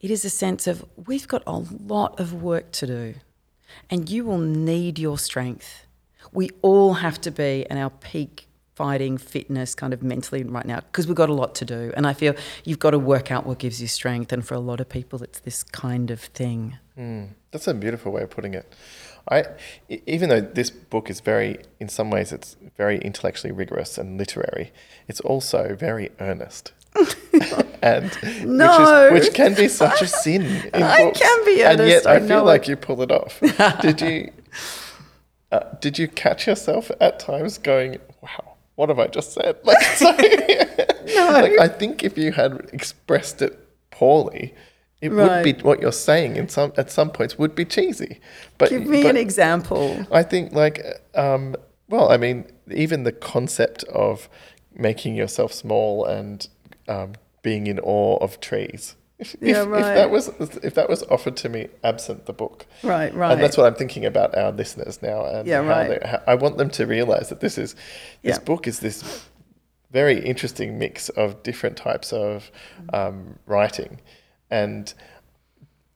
It 0.00 0.10
is 0.10 0.24
a 0.24 0.30
sense 0.30 0.66
of 0.66 0.84
we've 1.06 1.28
got 1.28 1.42
a 1.46 1.58
lot 1.58 2.18
of 2.18 2.32
work 2.32 2.72
to 2.72 2.86
do 2.86 3.14
and 3.88 4.08
you 4.08 4.24
will 4.24 4.38
need 4.38 4.98
your 4.98 5.18
strength. 5.18 5.86
We 6.32 6.50
all 6.62 6.94
have 6.94 7.20
to 7.22 7.30
be 7.30 7.66
at 7.70 7.76
our 7.76 7.90
peak 7.90 8.46
fighting 8.74 9.18
fitness 9.18 9.74
kind 9.74 9.92
of 9.92 10.02
mentally 10.02 10.42
right 10.42 10.64
now 10.64 10.80
because 10.80 11.06
we've 11.06 11.16
got 11.16 11.28
a 11.28 11.34
lot 11.34 11.54
to 11.56 11.66
do. 11.66 11.92
And 11.96 12.06
I 12.06 12.14
feel 12.14 12.34
you've 12.64 12.78
got 12.78 12.92
to 12.92 12.98
work 12.98 13.30
out 13.30 13.44
what 13.44 13.58
gives 13.58 13.82
you 13.82 13.88
strength. 13.88 14.32
And 14.32 14.46
for 14.46 14.54
a 14.54 14.58
lot 14.58 14.80
of 14.80 14.88
people, 14.88 15.22
it's 15.22 15.40
this 15.40 15.62
kind 15.62 16.10
of 16.10 16.20
thing. 16.20 16.78
Mm, 16.98 17.28
that's 17.50 17.66
a 17.66 17.74
beautiful 17.74 18.10
way 18.10 18.22
of 18.22 18.30
putting 18.30 18.54
it. 18.54 18.72
I, 19.30 19.44
even 20.06 20.30
though 20.30 20.40
this 20.40 20.70
book 20.70 21.10
is 21.10 21.20
very, 21.20 21.58
in 21.78 21.90
some 21.90 22.10
ways, 22.10 22.32
it's 22.32 22.56
very 22.76 22.98
intellectually 22.98 23.52
rigorous 23.52 23.98
and 23.98 24.16
literary, 24.16 24.72
it's 25.08 25.20
also 25.20 25.76
very 25.76 26.10
earnest. 26.18 26.72
and 27.82 28.10
no. 28.44 29.10
which, 29.12 29.22
is, 29.22 29.28
which 29.28 29.34
can 29.34 29.54
be 29.54 29.68
such 29.68 30.02
a 30.02 30.06
sin. 30.24 30.42
In 30.74 30.82
I 30.82 31.04
books. 31.04 31.20
can 31.20 31.44
be 31.44 31.62
earnest. 31.64 31.80
and 31.80 31.88
yet 31.88 32.06
I, 32.06 32.14
I 32.16 32.20
feel 32.20 32.44
like 32.44 32.68
you 32.68 32.76
pull 32.76 33.02
it 33.02 33.10
off. 33.10 33.40
did 33.82 34.00
you? 34.00 34.32
Uh, 35.52 35.60
did 35.80 35.98
you 35.98 36.06
catch 36.06 36.46
yourself 36.46 36.90
at 37.00 37.18
times 37.18 37.58
going, 37.58 37.98
"Wow, 38.22 38.54
what 38.76 38.88
have 38.88 38.98
I 38.98 39.08
just 39.08 39.32
said?" 39.32 39.56
Like, 39.64 39.82
so, 39.82 40.10
no. 40.12 41.30
like, 41.32 41.58
I 41.58 41.66
think 41.68 42.04
if 42.04 42.16
you 42.16 42.32
had 42.32 42.68
expressed 42.72 43.42
it 43.42 43.58
poorly, 43.90 44.54
it 45.00 45.10
Right. 45.10 45.44
would 45.44 45.56
be 45.56 45.62
what 45.62 45.80
you're 45.80 45.90
saying 45.92 46.36
in 46.36 46.48
some 46.48 46.72
at 46.76 46.90
some 46.90 47.10
points 47.10 47.36
would 47.38 47.54
be 47.56 47.64
cheesy. 47.64 48.20
But 48.58 48.70
Give 48.70 48.86
me 48.86 49.02
but 49.02 49.10
an 49.10 49.16
example. 49.16 50.06
I 50.12 50.22
think 50.22 50.52
like 50.52 50.84
um, 51.16 51.56
well, 51.88 52.12
I 52.12 52.16
mean, 52.16 52.44
even 52.70 53.02
the 53.02 53.12
concept 53.12 53.82
of 53.84 54.28
making 54.72 55.16
yourself 55.16 55.52
small 55.52 56.04
and 56.04 56.46
um, 56.86 57.14
being 57.42 57.66
in 57.66 57.78
awe 57.80 58.16
of 58.20 58.40
trees. 58.40 58.96
If, 59.20 59.36
Yeah, 59.40 59.64
right. 59.64 59.80
if 59.80 59.94
that 59.96 60.10
was 60.10 60.28
if 60.64 60.74
that 60.74 60.88
was 60.88 61.02
offered 61.04 61.36
to 61.38 61.48
me 61.50 61.68
absent 61.84 62.24
the 62.24 62.32
book, 62.32 62.64
Right, 62.82 63.14
right. 63.14 63.32
and 63.32 63.42
that's 63.42 63.56
what 63.58 63.66
I'm 63.66 63.74
thinking 63.74 64.06
about 64.06 64.34
our 64.34 64.50
listeners 64.50 65.02
now. 65.02 65.26
And 65.26 65.46
Yeah, 65.46 65.62
how 65.62 65.68
right. 65.68 66.00
they- 66.00 66.08
how- 66.08 66.22
I 66.26 66.34
want 66.36 66.56
them 66.56 66.70
to 66.70 66.86
realize 66.86 67.28
that 67.28 67.40
this 67.40 67.58
is 67.58 67.74
this 68.22 68.38
Yeah. 68.38 68.44
book 68.44 68.66
is 68.66 68.80
this 68.80 69.26
very 69.90 70.18
interesting 70.24 70.78
mix 70.78 71.10
of 71.10 71.42
different 71.42 71.76
types 71.76 72.12
of 72.14 72.50
um, 72.94 73.38
writing, 73.46 74.00
and 74.50 74.94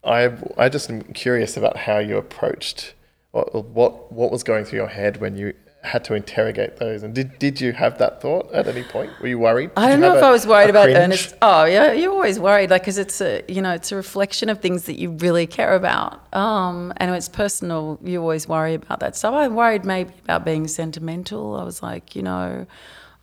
I 0.04 0.32
I 0.58 0.68
just 0.68 0.90
am 0.90 1.00
curious 1.14 1.56
about 1.56 1.76
how 1.78 1.98
you 1.98 2.18
approached 2.18 2.92
what 3.30 3.54
what 3.54 4.12
what 4.12 4.30
was 4.32 4.42
going 4.42 4.64
through 4.66 4.80
your 4.80 4.88
head 4.88 5.16
when 5.20 5.36
you 5.36 5.54
had 5.84 6.04
to 6.04 6.14
interrogate 6.14 6.78
those, 6.78 7.02
and 7.02 7.14
did 7.14 7.38
did 7.38 7.60
you 7.60 7.72
have 7.72 7.98
that 7.98 8.20
thought 8.22 8.52
at 8.52 8.66
any 8.66 8.82
point? 8.82 9.10
Were 9.20 9.28
you 9.28 9.38
worried? 9.38 9.70
I 9.76 9.88
don't 9.88 10.00
know 10.00 10.16
if 10.16 10.22
a- 10.22 10.26
I 10.26 10.30
was 10.30 10.46
worried 10.46 10.70
about 10.70 10.84
cringe? 10.84 10.98
Earnest. 10.98 11.34
Oh, 11.42 11.64
yeah, 11.64 11.92
you're 11.92 12.10
always 12.12 12.38
worried, 12.38 12.70
like, 12.70 12.82
because 12.82 12.98
it's 12.98 13.20
a, 13.20 13.42
you 13.48 13.60
know, 13.62 13.72
it's 13.74 13.92
a 13.92 13.96
reflection 13.96 14.48
of 14.48 14.60
things 14.60 14.84
that 14.86 14.98
you 14.98 15.10
really 15.10 15.46
care 15.46 15.74
about. 15.74 16.34
Um, 16.34 16.92
and 16.96 17.14
it's 17.14 17.28
personal, 17.28 17.98
you 18.02 18.20
always 18.20 18.48
worry 18.48 18.74
about 18.74 19.00
that 19.00 19.14
stuff. 19.16 19.34
I 19.34 19.46
worried 19.48 19.84
maybe 19.84 20.12
about 20.24 20.44
being 20.44 20.66
sentimental. 20.68 21.56
I 21.56 21.64
was 21.64 21.82
like, 21.82 22.16
you 22.16 22.22
know, 22.22 22.66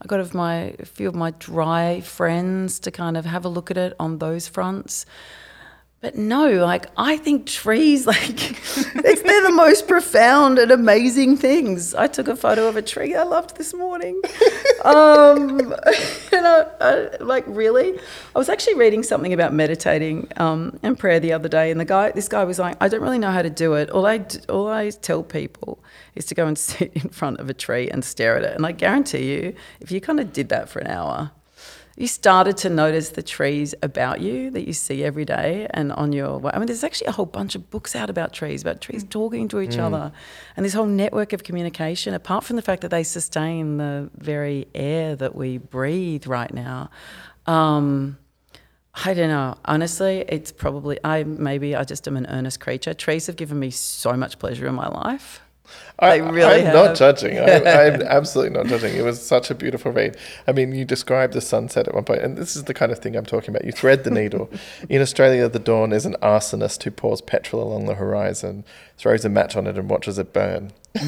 I 0.02 0.06
got 0.08 0.20
of 0.20 0.34
my 0.34 0.76
a 0.80 0.86
few 0.86 1.08
of 1.08 1.16
my 1.16 1.32
dry 1.32 2.02
friends 2.02 2.80
to 2.82 2.92
kind 2.92 3.18
of 3.18 3.26
have 3.26 3.44
a 3.46 3.50
look 3.50 3.70
at 3.72 3.78
it 3.78 3.94
on 4.00 4.18
those 4.20 4.48
fronts. 4.48 5.06
But 6.02 6.16
no, 6.16 6.66
like 6.66 6.88
I 6.98 7.18
think 7.18 7.46
trees, 7.46 8.08
like 8.08 8.20
it's, 8.28 9.22
they're 9.22 9.44
the 9.44 9.54
most 9.56 9.88
profound 9.88 10.58
and 10.58 10.72
amazing 10.72 11.38
things. 11.38 11.94
I 11.94 12.08
took 12.08 12.28
a 12.28 12.36
photo 12.36 12.68
of 12.68 12.76
a 12.76 12.82
tree 12.82 13.14
I 13.14 13.22
loved 13.22 13.56
this 13.58 13.72
morning, 13.72 14.20
um, 14.84 15.74
and 16.32 16.48
I, 16.48 16.66
I, 16.82 17.18
like 17.20 17.44
really, 17.46 18.00
I 18.36 18.40
was 18.40 18.50
actually 18.50 18.76
reading 18.76 19.04
something 19.04 19.32
about 19.32 19.54
meditating 19.54 20.28
um, 20.38 20.80
and 20.82 20.98
prayer 20.98 21.20
the 21.20 21.34
other 21.34 21.48
day, 21.48 21.70
and 21.70 21.80
the 21.80 21.86
guy, 21.86 22.12
this 22.12 22.28
guy 22.28 22.44
was 22.46 22.58
like, 22.58 22.78
I 22.82 22.88
don't 22.88 23.02
really 23.02 23.20
know 23.20 23.32
how 23.32 23.44
to 23.44 23.52
do 23.52 23.76
it. 23.76 23.92
All 23.92 24.08
I, 24.08 24.26
all 24.50 24.70
I 24.70 24.90
tell 24.90 25.22
people 25.22 25.84
is 26.16 26.26
to 26.26 26.36
go 26.36 26.48
and 26.48 26.58
sit 26.58 26.94
in 26.94 27.10
front 27.10 27.40
of 27.40 27.48
a 27.48 27.54
tree 27.54 27.92
and 27.92 28.04
stare 28.04 28.38
at 28.38 28.44
it, 28.44 28.56
and 28.56 28.66
I 28.66 28.72
guarantee 28.72 29.32
you, 29.32 29.54
if 29.80 29.92
you 29.92 30.02
kind 30.02 30.20
of 30.20 30.34
did 30.34 30.50
that 30.50 30.68
for 30.68 30.80
an 30.80 30.88
hour, 30.88 31.32
you 31.98 32.08
started 32.08 32.58
to 32.58 32.70
notice 32.70 33.10
the 33.10 33.24
trees 33.24 33.76
about 33.84 34.22
you 34.22 34.50
that 34.52 34.66
you 34.66 34.74
see 34.74 35.04
every 35.04 35.26
day 35.26 35.68
and 35.72 35.92
on 35.92 36.14
your 36.14 36.38
way. 36.38 36.52
I 36.54 36.58
mean, 36.60 36.68
there's 36.68 36.84
actually 36.84 37.08
a 37.08 37.12
whole 37.12 37.26
bunch 37.26 37.56
of 37.56 37.70
books 37.70 37.96
out 37.96 38.10
about 38.10 38.34
trees, 38.34 38.62
about 38.62 38.82
trees 38.82 39.04
talking 39.04 39.48
to 39.50 39.60
each 39.60 39.78
other, 39.78 40.12
and 40.56 40.66
this 40.66 40.74
whole 40.74 40.86
network 40.86 41.34
of 41.34 41.44
communication. 41.44 42.14
Apart 42.14 42.44
from 42.44 42.56
the 42.56 42.62
fact 42.62 42.82
that 42.82 42.90
they 42.92 43.04
sustain 43.04 43.78
the 43.78 44.10
very 44.16 44.68
air 44.74 45.16
that 45.16 45.36
we 45.36 45.58
breathe 45.58 46.28
right 46.28 46.54
now, 46.54 46.90
um, 47.46 48.18
I 48.94 49.14
don't 49.14 49.30
know. 49.30 49.56
Honestly, 49.66 50.26
it's 50.28 50.52
probably 50.52 50.98
I 51.04 51.24
maybe 51.24 51.76
I 51.76 51.84
just 51.84 52.08
am 52.08 52.18
an 52.18 52.26
earnest 52.28 52.60
creature. 52.60 52.94
Trees 52.94 53.28
have 53.28 53.36
given 53.36 53.60
me 53.60 53.70
so 53.70 54.14
much 54.14 54.40
pleasure 54.40 54.68
in 54.68 54.76
my 54.76 54.88
life. 54.88 55.42
I, 56.00 56.18
They 56.18 56.22
really 56.32 56.66
I'm 56.68 56.74
not 56.74 56.96
judging. 56.96 57.38
I, 57.40 57.58
I'm 57.88 58.02
absolutely 58.02 58.58
not 58.58 58.68
judging. 58.68 58.96
It 58.96 59.04
was 59.04 59.22
such 59.26 59.52
a 59.52 59.56
beautiful 59.56 59.92
read. 59.92 60.18
I 60.48 60.52
mean, 60.52 60.74
you 60.74 60.84
described 60.84 61.34
the 61.34 61.42
sunset 61.42 61.88
at 61.88 61.94
one 61.94 62.04
point, 62.06 62.22
and 62.22 62.38
this 62.38 62.56
is 62.56 62.64
the 62.64 62.74
kind 62.74 62.92
of 62.92 63.00
thing 63.00 63.16
I'm 63.16 63.26
talking 63.26 63.52
about. 63.52 63.66
You 63.66 63.72
thread 63.72 64.04
the 64.04 64.10
needle. 64.12 64.50
In 64.90 65.02
Australia, 65.02 65.48
the 65.48 65.60
dawn 65.60 65.94
is 65.94 66.06
an 66.06 66.16
arsonist 66.22 66.82
who 66.84 66.92
pours 66.92 67.22
petrol 67.22 67.62
along 67.62 67.86
the 67.86 67.96
horizon, 67.96 68.66
throws 68.98 69.24
a 69.26 69.30
match 69.30 69.56
on 69.56 69.68
it, 69.68 69.78
and 69.78 69.90
watches 69.90 70.18
it 70.18 70.34
burn. 70.34 70.72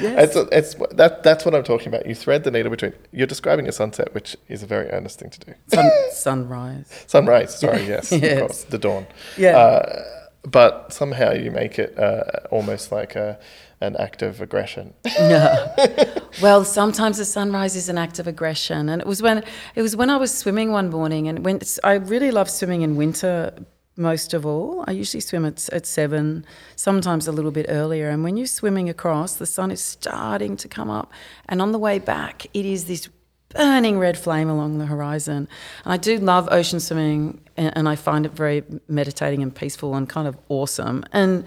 Yes. 0.00 0.36
It's, 0.36 0.74
it's 0.76 0.94
that 0.96 1.22
that's 1.22 1.44
what 1.44 1.54
I'm 1.54 1.62
talking 1.62 1.88
about. 1.88 2.06
You 2.06 2.14
thread 2.14 2.44
the 2.44 2.50
needle 2.50 2.70
between. 2.70 2.92
You're 3.12 3.26
describing 3.26 3.66
a 3.66 3.72
sunset, 3.72 4.12
which 4.14 4.36
is 4.48 4.62
a 4.62 4.66
very 4.66 4.90
earnest 4.90 5.18
thing 5.18 5.30
to 5.30 5.40
do. 5.40 5.54
Sun, 5.68 5.90
sunrise. 6.10 7.04
Sunrise, 7.06 7.58
sorry, 7.58 7.82
yes, 7.86 8.12
Yes. 8.12 8.32
of 8.32 8.38
course, 8.40 8.64
the 8.64 8.78
dawn. 8.78 9.06
Yeah. 9.38 9.56
Uh, 9.56 10.04
but 10.42 10.92
somehow 10.92 11.32
you 11.32 11.50
make 11.50 11.78
it 11.78 11.98
uh, 11.98 12.22
almost 12.50 12.92
like 12.92 13.16
a, 13.16 13.38
an 13.80 13.96
act 13.96 14.22
of 14.22 14.40
aggression. 14.40 14.94
No. 15.18 15.74
Well, 16.42 16.66
sometimes 16.66 17.16
the 17.16 17.24
sunrise 17.24 17.76
is 17.76 17.88
an 17.88 17.96
act 17.96 18.18
of 18.18 18.26
aggression, 18.26 18.90
and 18.90 19.00
it 19.00 19.06
was 19.06 19.22
when 19.22 19.42
it 19.74 19.80
was 19.80 19.96
when 19.96 20.10
I 20.10 20.18
was 20.18 20.36
swimming 20.36 20.70
one 20.70 20.90
morning, 20.90 21.28
and 21.28 21.42
when 21.46 21.60
I 21.82 21.94
really 21.94 22.30
love 22.30 22.50
swimming 22.50 22.82
in 22.82 22.94
winter 22.94 23.54
most 23.96 24.34
of 24.34 24.44
all. 24.44 24.84
I 24.86 24.90
usually 24.90 25.22
swim 25.22 25.46
at, 25.46 25.66
at 25.70 25.86
seven, 25.86 26.44
sometimes 26.76 27.26
a 27.26 27.32
little 27.32 27.50
bit 27.50 27.64
earlier. 27.70 28.10
And 28.10 28.22
when 28.22 28.36
you're 28.36 28.46
swimming 28.46 28.90
across, 28.90 29.36
the 29.36 29.46
sun 29.46 29.70
is 29.70 29.80
starting 29.80 30.58
to 30.58 30.68
come 30.68 30.90
up, 30.90 31.10
and 31.48 31.62
on 31.62 31.72
the 31.72 31.78
way 31.78 31.98
back, 31.98 32.46
it 32.52 32.66
is 32.66 32.84
this 32.84 33.08
burning 33.48 33.98
red 33.98 34.18
flame 34.18 34.50
along 34.50 34.78
the 34.78 34.86
horizon. 34.86 35.48
And 35.84 35.92
I 35.92 35.96
do 35.96 36.18
love 36.18 36.48
ocean 36.50 36.80
swimming, 36.80 37.40
and, 37.56 37.72
and 37.76 37.88
I 37.88 37.96
find 37.96 38.26
it 38.26 38.32
very 38.32 38.62
meditating 38.88 39.42
and 39.42 39.54
peaceful 39.54 39.94
and 39.94 40.08
kind 40.08 40.28
of 40.28 40.36
awesome. 40.48 41.04
And 41.12 41.44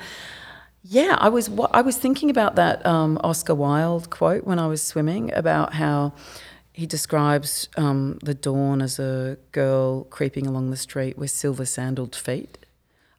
yeah, 0.84 1.18
I 1.20 1.30
was 1.30 1.50
wa- 1.50 1.70
I 1.72 1.82
was 1.82 1.98
thinking 1.98 2.30
about 2.30 2.56
that 2.56 2.86
um, 2.86 3.20
Oscar 3.24 3.56
Wilde 3.56 4.10
quote 4.10 4.46
when 4.46 4.60
I 4.60 4.68
was 4.68 4.82
swimming 4.82 5.34
about 5.34 5.74
how 5.74 6.14
he 6.72 6.86
describes 6.86 7.68
um, 7.76 8.20
the 8.24 8.34
dawn 8.34 8.82
as 8.82 9.00
a 9.00 9.38
girl 9.52 10.06
creeping 10.06 10.48
along 10.48 10.72
the 10.72 10.78
street 10.78 11.18
with 11.18 11.30
silver 11.30 11.66
sandaled 11.66 12.16
feet. 12.16 12.58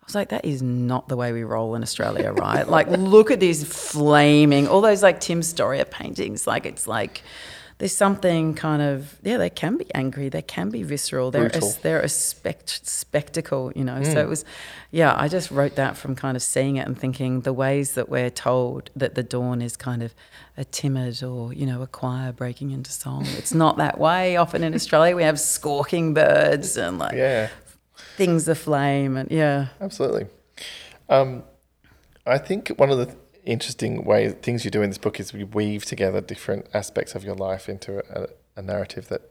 I 0.03 0.07
was 0.07 0.15
like, 0.15 0.31
that 0.31 0.47
is 0.47 0.63
not 0.63 1.09
the 1.09 1.17
way 1.17 1.31
we 1.33 1.45
roll 1.45 1.75
in 1.75 1.83
Australia, 1.83 2.33
right? 2.47 2.67
like, 2.67 2.89
look 2.89 3.31
at 3.31 3.39
these 3.39 3.63
flaming, 3.65 4.67
all 4.67 4.81
those 4.81 5.03
like 5.03 5.21
Tim 5.21 5.43
Storrier 5.43 5.89
paintings. 5.89 6.47
Like, 6.47 6.65
it's 6.65 6.87
like 6.87 7.23
there's 7.81 7.97
something 7.97 8.55
kind 8.55 8.83
of 8.83 9.19
yeah, 9.23 9.39
they 9.39 9.49
can 9.49 9.79
be 9.79 9.93
angry, 9.95 10.29
they 10.29 10.43
can 10.43 10.69
be 10.69 10.83
visceral, 10.83 11.31
they're 11.31 11.47
a, 11.47 11.61
they're 11.83 12.01
a 12.01 12.11
spect- 12.11 12.87
spectacle, 12.87 13.73
you 13.75 13.85
know. 13.85 14.03
So 14.03 14.21
it 14.21 14.29
was, 14.29 14.45
yeah, 14.91 15.15
I 15.17 15.29
just 15.29 15.51
wrote 15.51 15.77
that 15.77 15.97
from 15.97 16.15
kind 16.15 16.37
of 16.37 16.43
seeing 16.43 16.77
it 16.77 16.87
and 16.87 16.97
thinking 16.97 17.41
the 17.41 17.55
ways 17.55 17.95
that 17.95 18.11
we're 18.11 18.29
told 18.29 18.91
that 18.97 19.15
the 19.15 19.23
dawn 19.23 19.63
is 19.63 19.79
kind 19.79 20.03
of 20.03 20.15
a 20.59 20.65
timid 20.65 21.23
or 21.23 21.55
you 21.55 21.65
know 21.65 21.81
a 21.81 21.87
choir 21.87 22.33
breaking 22.33 22.71
into 22.71 22.93
song. 22.93 23.27
It's 23.39 23.55
not 23.55 23.79
that 23.79 23.99
way. 23.99 24.37
Often 24.37 24.63
in 24.63 24.75
Australia, 24.75 25.17
we 25.17 25.23
have 25.23 25.41
squawking 25.41 26.13
birds 26.13 26.77
and 26.77 26.99
like 26.99 27.15
Yeah, 27.15 27.49
things 28.17 28.47
aflame, 28.47 29.17
and 29.17 29.31
yeah, 29.31 29.69
absolutely. 29.81 30.27
Um, 31.09 31.45
I 32.27 32.37
think 32.37 32.69
one 32.77 32.91
of 32.91 32.99
the 32.99 33.07
th- 33.07 33.19
interesting 33.45 34.05
way 34.05 34.29
things 34.31 34.65
you 34.65 34.71
do 34.71 34.83
in 34.83 34.91
this 34.91 34.99
book 34.99 35.19
is 35.21 35.33
we 35.33 35.45
weave 35.45 35.85
together 35.85 36.21
different 36.21 36.67
aspects 36.75 37.15
of 37.15 37.25
your 37.25 37.35
life 37.35 37.69
into 37.69 37.99
a, 38.15 38.29
a 38.57 38.63
narrative 38.63 39.09
that 39.09 39.31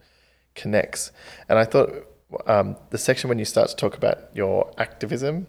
connects. 0.56 1.12
And 1.48 1.60
I 1.60 1.66
thought 1.66 2.08
um, 2.46 2.76
the 2.90 2.98
section 2.98 3.30
when 3.30 3.40
you 3.40 3.46
start 3.46 3.70
to 3.70 3.76
talk 3.76 3.96
about 3.96 4.36
your 4.36 4.72
activism 4.78 5.48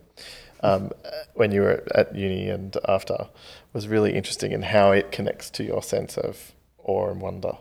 um, 0.62 0.90
when 1.34 1.52
you 1.52 1.62
were 1.62 1.82
at 1.94 2.14
uni 2.14 2.48
and 2.48 2.76
after 2.86 3.28
was 3.72 3.88
really 3.88 4.14
interesting 4.14 4.52
in 4.52 4.62
how 4.62 4.92
it 4.92 5.10
connects 5.10 5.50
to 5.50 5.64
your 5.64 5.82
sense 5.82 6.16
of 6.18 6.52
awe 6.78 7.10
and 7.10 7.20
wonder. 7.20 7.52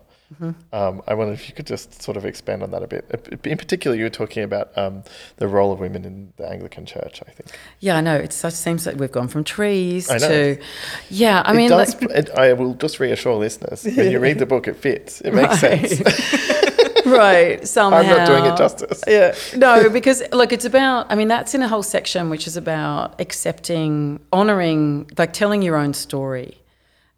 Um, 0.72 1.02
I 1.08 1.16
wonder 1.16 1.34
if 1.34 1.50
you 1.50 1.56
could 1.56 1.66
just 1.66 2.02
sort 2.04 2.16
of 2.16 2.26
expand 2.26 2.62
on 2.62 2.72
that 2.72 2.84
a 2.84 2.88
bit. 2.88 3.40
In 3.44 3.58
particular, 3.58 3.98
you 3.98 4.04
were 4.04 4.10
talking 4.12 4.44
about 4.44 4.78
um, 4.78 5.04
the 5.38 5.48
role 5.48 5.72
of 5.72 5.80
women 5.80 6.06
in 6.06 6.34
the 6.38 6.48
Anglican 6.48 6.86
Church. 6.86 7.22
I 7.28 7.32
think 7.32 7.50
yeah. 7.80 7.98
I 7.98 8.02
know 8.02 8.16
it 8.16 8.32
seems 8.32 8.86
like 8.86 8.98
we've 8.98 9.12
gone 9.12 9.28
from 9.28 9.44
trees 9.44 10.10
I 10.10 10.18
know. 10.20 10.28
to 10.28 10.62
yeah. 11.10 11.42
I 11.46 11.54
it 11.54 11.58
mean, 11.58 11.70
does. 11.70 12.00
like, 12.00 12.12
it, 12.12 12.30
I 12.32 12.54
will 12.54 12.76
just 12.76 13.00
reassure 13.00 13.36
listeners: 13.36 13.84
when 13.84 14.12
you 14.12 14.20
read 14.20 14.40
the 14.40 14.46
book, 14.46 14.68
it 14.68 14.76
fits. 14.76 15.22
It 15.22 15.34
makes 15.34 15.60
sense. 15.60 16.00
right 17.06 17.68
somehow 17.68 18.00
I'm 18.00 18.08
not 18.08 18.28
doing 18.28 18.46
it 18.46 18.58
justice. 18.58 19.04
yeah 19.08 19.34
no 19.56 19.90
because 19.90 20.22
look 20.32 20.52
it's 20.52 20.66
about 20.66 21.12
i 21.12 21.16
mean 21.16 21.28
that's 21.28 21.56
in 21.56 21.62
a 21.62 21.68
whole 21.68 21.82
section 21.82 22.30
which 22.30 22.46
is 22.46 22.58
about 22.58 23.20
accepting 23.20 24.20
honoring 24.32 25.10
like 25.18 25.34
telling 25.34 25.62
your 25.62 25.76
own 25.76 25.94
story 25.94 26.59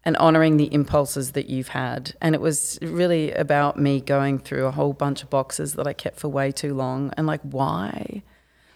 and 0.04 0.16
honoring 0.16 0.56
the 0.56 0.72
impulses 0.72 1.32
that 1.32 1.48
you've 1.48 1.68
had. 1.68 2.14
And 2.20 2.34
it 2.34 2.40
was 2.40 2.78
really 2.82 3.32
about 3.32 3.78
me 3.78 4.00
going 4.00 4.38
through 4.38 4.66
a 4.66 4.72
whole 4.72 4.92
bunch 4.92 5.22
of 5.22 5.30
boxes 5.30 5.74
that 5.74 5.86
I 5.86 5.92
kept 5.92 6.18
for 6.18 6.28
way 6.28 6.50
too 6.50 6.74
long 6.74 7.12
and 7.16 7.26
like, 7.26 7.40
why? 7.42 8.22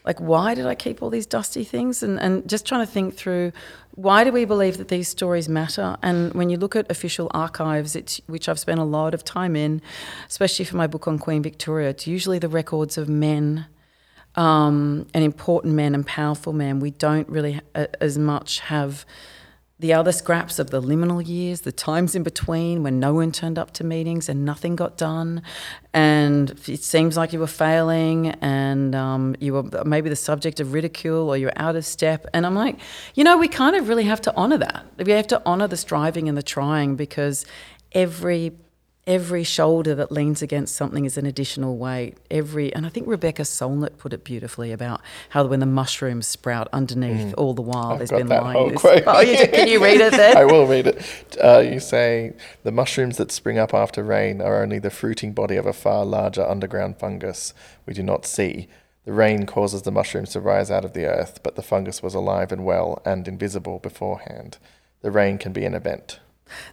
Like, 0.04 0.20
why 0.20 0.54
did 0.54 0.66
I 0.66 0.76
keep 0.76 1.02
all 1.02 1.10
these 1.10 1.26
dusty 1.26 1.64
things? 1.64 2.00
And, 2.04 2.20
and 2.20 2.48
just 2.48 2.64
trying 2.64 2.86
to 2.86 2.90
think 2.90 3.16
through 3.16 3.50
why 3.96 4.22
do 4.22 4.30
we 4.30 4.44
believe 4.44 4.76
that 4.76 4.86
these 4.86 5.08
stories 5.08 5.48
matter? 5.48 5.96
And 6.00 6.32
when 6.34 6.48
you 6.48 6.58
look 6.58 6.76
at 6.76 6.88
official 6.90 7.28
archives, 7.34 7.96
it's, 7.96 8.20
which 8.26 8.48
I've 8.48 8.60
spent 8.60 8.78
a 8.78 8.84
lot 8.84 9.14
of 9.14 9.24
time 9.24 9.56
in, 9.56 9.82
especially 10.28 10.64
for 10.64 10.76
my 10.76 10.86
book 10.86 11.08
on 11.08 11.18
Queen 11.18 11.42
Victoria, 11.42 11.88
it's 11.88 12.06
usually 12.06 12.38
the 12.38 12.48
records 12.48 12.96
of 12.96 13.08
men. 13.08 13.66
Um, 14.36 15.06
and 15.14 15.24
important 15.24 15.72
men 15.72 15.94
and 15.94 16.06
powerful 16.06 16.52
men. 16.52 16.78
We 16.78 16.90
don't 16.90 17.26
really 17.26 17.58
uh, 17.74 17.86
as 18.02 18.18
much 18.18 18.60
have 18.60 19.06
the 19.78 19.92
other 19.92 20.12
scraps 20.12 20.58
of 20.58 20.70
the 20.70 20.80
liminal 20.80 21.26
years, 21.26 21.60
the 21.60 21.72
times 21.72 22.14
in 22.14 22.22
between 22.22 22.82
when 22.82 22.98
no 22.98 23.12
one 23.12 23.30
turned 23.30 23.58
up 23.58 23.72
to 23.72 23.84
meetings 23.84 24.28
and 24.28 24.44
nothing 24.44 24.74
got 24.74 24.96
done, 24.96 25.42
and 25.92 26.50
it 26.66 26.82
seems 26.82 27.16
like 27.16 27.32
you 27.32 27.38
were 27.38 27.46
failing, 27.46 28.28
and 28.40 28.94
um, 28.94 29.36
you 29.38 29.52
were 29.52 29.84
maybe 29.84 30.08
the 30.08 30.16
subject 30.16 30.60
of 30.60 30.72
ridicule 30.72 31.28
or 31.28 31.36
you're 31.36 31.52
out 31.56 31.76
of 31.76 31.84
step. 31.84 32.26
And 32.32 32.46
I'm 32.46 32.54
like, 32.54 32.78
you 33.14 33.22
know, 33.22 33.36
we 33.36 33.48
kind 33.48 33.76
of 33.76 33.88
really 33.88 34.04
have 34.04 34.22
to 34.22 34.34
honour 34.34 34.58
that. 34.58 34.86
We 34.96 35.12
have 35.12 35.26
to 35.28 35.44
honour 35.44 35.68
the 35.68 35.76
striving 35.76 36.28
and 36.28 36.38
the 36.38 36.42
trying 36.42 36.96
because 36.96 37.44
every 37.92 38.52
every 39.06 39.44
shoulder 39.44 39.94
that 39.94 40.10
leans 40.10 40.42
against 40.42 40.74
something 40.74 41.04
is 41.04 41.16
an 41.16 41.26
additional 41.26 41.76
weight. 41.76 42.16
Every 42.30 42.74
and 42.74 42.84
I 42.84 42.88
think 42.88 43.06
Rebecca 43.06 43.42
Solnit 43.42 43.98
put 43.98 44.12
it 44.12 44.24
beautifully 44.24 44.72
about 44.72 45.00
how 45.30 45.46
when 45.46 45.60
the 45.60 45.66
mushrooms 45.66 46.26
sprout 46.26 46.68
underneath, 46.72 47.28
mm. 47.28 47.34
all 47.38 47.54
the 47.54 47.62
while 47.62 47.92
I've 47.92 47.98
there's 47.98 48.10
got 48.10 48.18
been 48.18 48.28
that 48.28 48.42
lying. 48.42 48.56
Whole 48.56 48.72
quote. 48.72 49.04
Oh, 49.06 49.20
you, 49.20 49.46
can 49.46 49.68
you 49.68 49.82
read 49.82 50.00
it 50.00 50.12
then? 50.12 50.36
I 50.38 50.44
will 50.44 50.66
read 50.66 50.88
it. 50.88 51.36
Uh, 51.42 51.60
you 51.60 51.78
say 51.78 52.34
the 52.64 52.72
mushrooms 52.72 53.16
that 53.18 53.30
spring 53.30 53.58
up 53.58 53.72
after 53.72 54.02
rain 54.02 54.40
are 54.40 54.62
only 54.62 54.78
the 54.78 54.90
fruiting 54.90 55.32
body 55.32 55.56
of 55.56 55.66
a 55.66 55.72
far 55.72 56.04
larger 56.04 56.46
underground 56.46 56.98
fungus 56.98 57.54
we 57.86 57.94
do 57.94 58.02
not 58.02 58.26
see. 58.26 58.68
The 59.04 59.12
rain 59.12 59.46
causes 59.46 59.82
the 59.82 59.92
mushrooms 59.92 60.30
to 60.30 60.40
rise 60.40 60.68
out 60.68 60.84
of 60.84 60.92
the 60.92 61.06
earth, 61.06 61.40
but 61.44 61.54
the 61.54 61.62
fungus 61.62 62.02
was 62.02 62.14
alive 62.14 62.50
and 62.50 62.64
well 62.64 63.00
and 63.04 63.28
invisible 63.28 63.78
beforehand. 63.78 64.58
The 65.02 65.12
rain 65.12 65.38
can 65.38 65.52
be 65.52 65.64
an 65.64 65.74
event. 65.74 66.18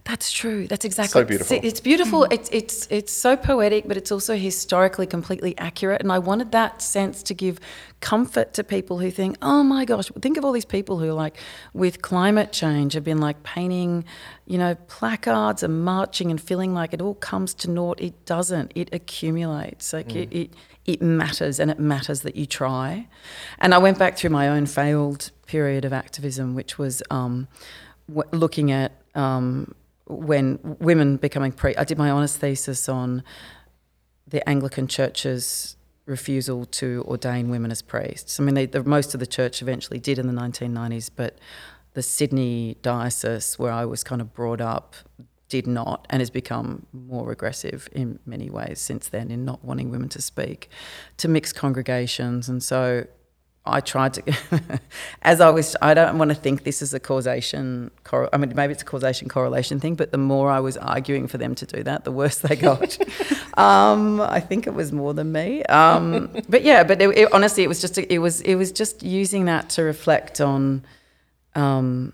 That's 0.04 0.30
true. 0.30 0.68
That's 0.68 0.84
exactly 0.84 1.22
so 1.22 1.24
beautiful. 1.24 1.58
It's 1.62 1.80
beautiful. 1.80 2.24
It's 2.24 2.48
it's 2.52 2.86
it's 2.90 3.12
so 3.12 3.36
poetic, 3.36 3.88
but 3.88 3.96
it's 3.96 4.12
also 4.12 4.36
historically 4.36 5.06
completely 5.06 5.56
accurate. 5.58 6.00
And 6.00 6.12
I 6.12 6.18
wanted 6.20 6.52
that 6.52 6.80
sense 6.80 7.22
to 7.24 7.34
give 7.34 7.58
comfort 8.00 8.54
to 8.54 8.62
people 8.62 8.98
who 9.00 9.10
think, 9.10 9.36
"Oh 9.42 9.64
my 9.64 9.84
gosh, 9.84 10.10
think 10.20 10.36
of 10.36 10.44
all 10.44 10.52
these 10.52 10.64
people 10.64 10.98
who 10.98 11.10
like 11.12 11.36
with 11.72 12.02
climate 12.02 12.52
change 12.52 12.92
have 12.92 13.02
been 13.02 13.18
like 13.18 13.42
painting, 13.42 14.04
you 14.46 14.58
know, 14.58 14.76
placards 14.86 15.64
and 15.64 15.84
marching 15.84 16.30
and 16.30 16.40
feeling 16.40 16.72
like 16.72 16.92
it 16.92 17.00
all 17.00 17.14
comes 17.14 17.52
to 17.54 17.70
naught. 17.70 18.00
It 18.00 18.24
doesn't. 18.26 18.70
It 18.76 18.90
accumulates. 18.92 19.92
Like 19.92 20.08
mm. 20.08 20.22
it, 20.22 20.32
it 20.32 20.50
it 20.84 21.02
matters, 21.02 21.58
and 21.58 21.68
it 21.70 21.80
matters 21.80 22.20
that 22.20 22.36
you 22.36 22.46
try. 22.46 23.08
And 23.58 23.74
I 23.74 23.78
went 23.78 23.98
back 23.98 24.18
through 24.18 24.30
my 24.30 24.48
own 24.48 24.66
failed 24.66 25.32
period 25.46 25.84
of 25.84 25.92
activism, 25.92 26.54
which 26.54 26.78
was. 26.78 27.02
Um, 27.10 27.48
w- 28.08 28.28
looking 28.32 28.70
at 28.70 28.92
um, 29.14 29.74
when 30.06 30.58
women 30.62 31.16
becoming 31.16 31.52
pre. 31.52 31.74
I 31.76 31.84
did 31.84 31.98
my 31.98 32.10
honours 32.10 32.36
thesis 32.36 32.88
on 32.88 33.22
the 34.26 34.46
Anglican 34.48 34.86
Church's 34.88 35.76
refusal 36.06 36.66
to 36.66 37.04
ordain 37.06 37.48
women 37.48 37.70
as 37.70 37.80
priests. 37.80 38.38
I 38.38 38.42
mean, 38.42 38.54
they, 38.54 38.66
the, 38.66 38.84
most 38.84 39.14
of 39.14 39.20
the 39.20 39.26
church 39.26 39.62
eventually 39.62 39.98
did 39.98 40.18
in 40.18 40.26
the 40.26 40.34
1990s, 40.34 41.10
but 41.14 41.38
the 41.94 42.02
Sydney 42.02 42.76
diocese, 42.82 43.58
where 43.58 43.72
I 43.72 43.84
was 43.84 44.04
kind 44.04 44.20
of 44.20 44.34
brought 44.34 44.60
up, 44.60 44.96
did 45.48 45.66
not 45.66 46.06
and 46.10 46.20
has 46.20 46.30
become 46.30 46.86
more 46.92 47.30
aggressive 47.30 47.88
in 47.92 48.18
many 48.26 48.50
ways 48.50 48.80
since 48.80 49.08
then 49.08 49.30
in 49.30 49.44
not 49.44 49.64
wanting 49.64 49.90
women 49.90 50.08
to 50.08 50.20
speak 50.20 50.68
to 51.16 51.28
mixed 51.28 51.54
congregations. 51.54 52.48
And 52.48 52.62
so 52.62 53.06
I 53.66 53.80
tried 53.80 54.14
to, 54.14 54.22
as 55.22 55.40
I 55.40 55.48
was, 55.48 55.74
I 55.80 55.94
don't 55.94 56.18
want 56.18 56.30
to 56.30 56.34
think 56.34 56.64
this 56.64 56.82
is 56.82 56.92
a 56.92 57.00
causation, 57.00 57.90
cor- 58.04 58.28
I 58.30 58.36
mean, 58.36 58.52
maybe 58.54 58.72
it's 58.72 58.82
a 58.82 58.86
causation 58.86 59.28
correlation 59.28 59.80
thing, 59.80 59.94
but 59.94 60.12
the 60.12 60.18
more 60.18 60.50
I 60.50 60.60
was 60.60 60.76
arguing 60.76 61.28
for 61.28 61.38
them 61.38 61.54
to 61.54 61.66
do 61.66 61.82
that, 61.84 62.04
the 62.04 62.12
worse 62.12 62.38
they 62.38 62.56
got. 62.56 62.98
um, 63.58 64.20
I 64.20 64.40
think 64.40 64.66
it 64.66 64.74
was 64.74 64.92
more 64.92 65.14
than 65.14 65.32
me. 65.32 65.62
Um, 65.64 66.30
but 66.46 66.62
yeah, 66.62 66.84
but 66.84 67.00
it, 67.00 67.08
it, 67.16 67.32
honestly, 67.32 67.62
it 67.62 67.68
was 67.68 67.80
just, 67.80 67.96
it 67.96 68.18
was, 68.18 68.42
it 68.42 68.56
was 68.56 68.70
just 68.70 69.02
using 69.02 69.46
that 69.46 69.70
to 69.70 69.82
reflect 69.82 70.42
on, 70.42 70.84
um, 71.54 72.12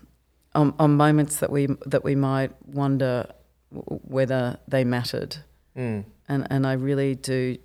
on, 0.55 0.73
on 0.79 0.95
moments 0.95 1.37
that 1.37 1.51
we, 1.51 1.67
that 1.85 2.05
we 2.05 2.15
might 2.15 2.51
wonder 2.65 3.29
whether 3.71 4.57
they 4.69 4.85
mattered. 4.85 5.35
Mm. 5.75 6.05
And, 6.29 6.47
and 6.49 6.65
I 6.65 6.73
really 6.73 7.15
do 7.15 7.57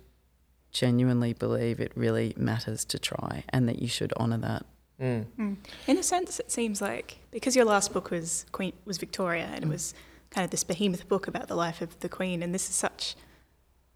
genuinely 0.77 1.33
believe 1.33 1.79
it 1.79 1.91
really 1.95 2.33
matters 2.37 2.85
to 2.85 2.99
try 2.99 3.43
and 3.49 3.67
that 3.67 3.81
you 3.81 3.87
should 3.87 4.13
honour 4.13 4.37
that. 4.37 4.65
Mm. 5.01 5.25
Mm. 5.39 5.57
In 5.87 5.97
a 5.97 6.03
sense, 6.03 6.39
it 6.39 6.51
seems 6.51 6.81
like 6.81 7.17
because 7.31 7.55
your 7.55 7.65
last 7.65 7.93
book 7.93 8.11
was 8.11 8.45
Queen 8.51 8.73
was 8.85 8.97
Victoria, 8.97 9.49
and 9.53 9.63
it 9.63 9.67
mm. 9.67 9.71
was 9.71 9.93
kind 10.29 10.45
of 10.45 10.51
this 10.51 10.63
behemoth 10.63 11.07
book 11.07 11.27
about 11.27 11.47
the 11.47 11.55
life 11.55 11.81
of 11.81 11.99
the 11.99 12.09
Queen, 12.09 12.43
and 12.43 12.53
this 12.53 12.69
is 12.69 12.75
such. 12.75 13.15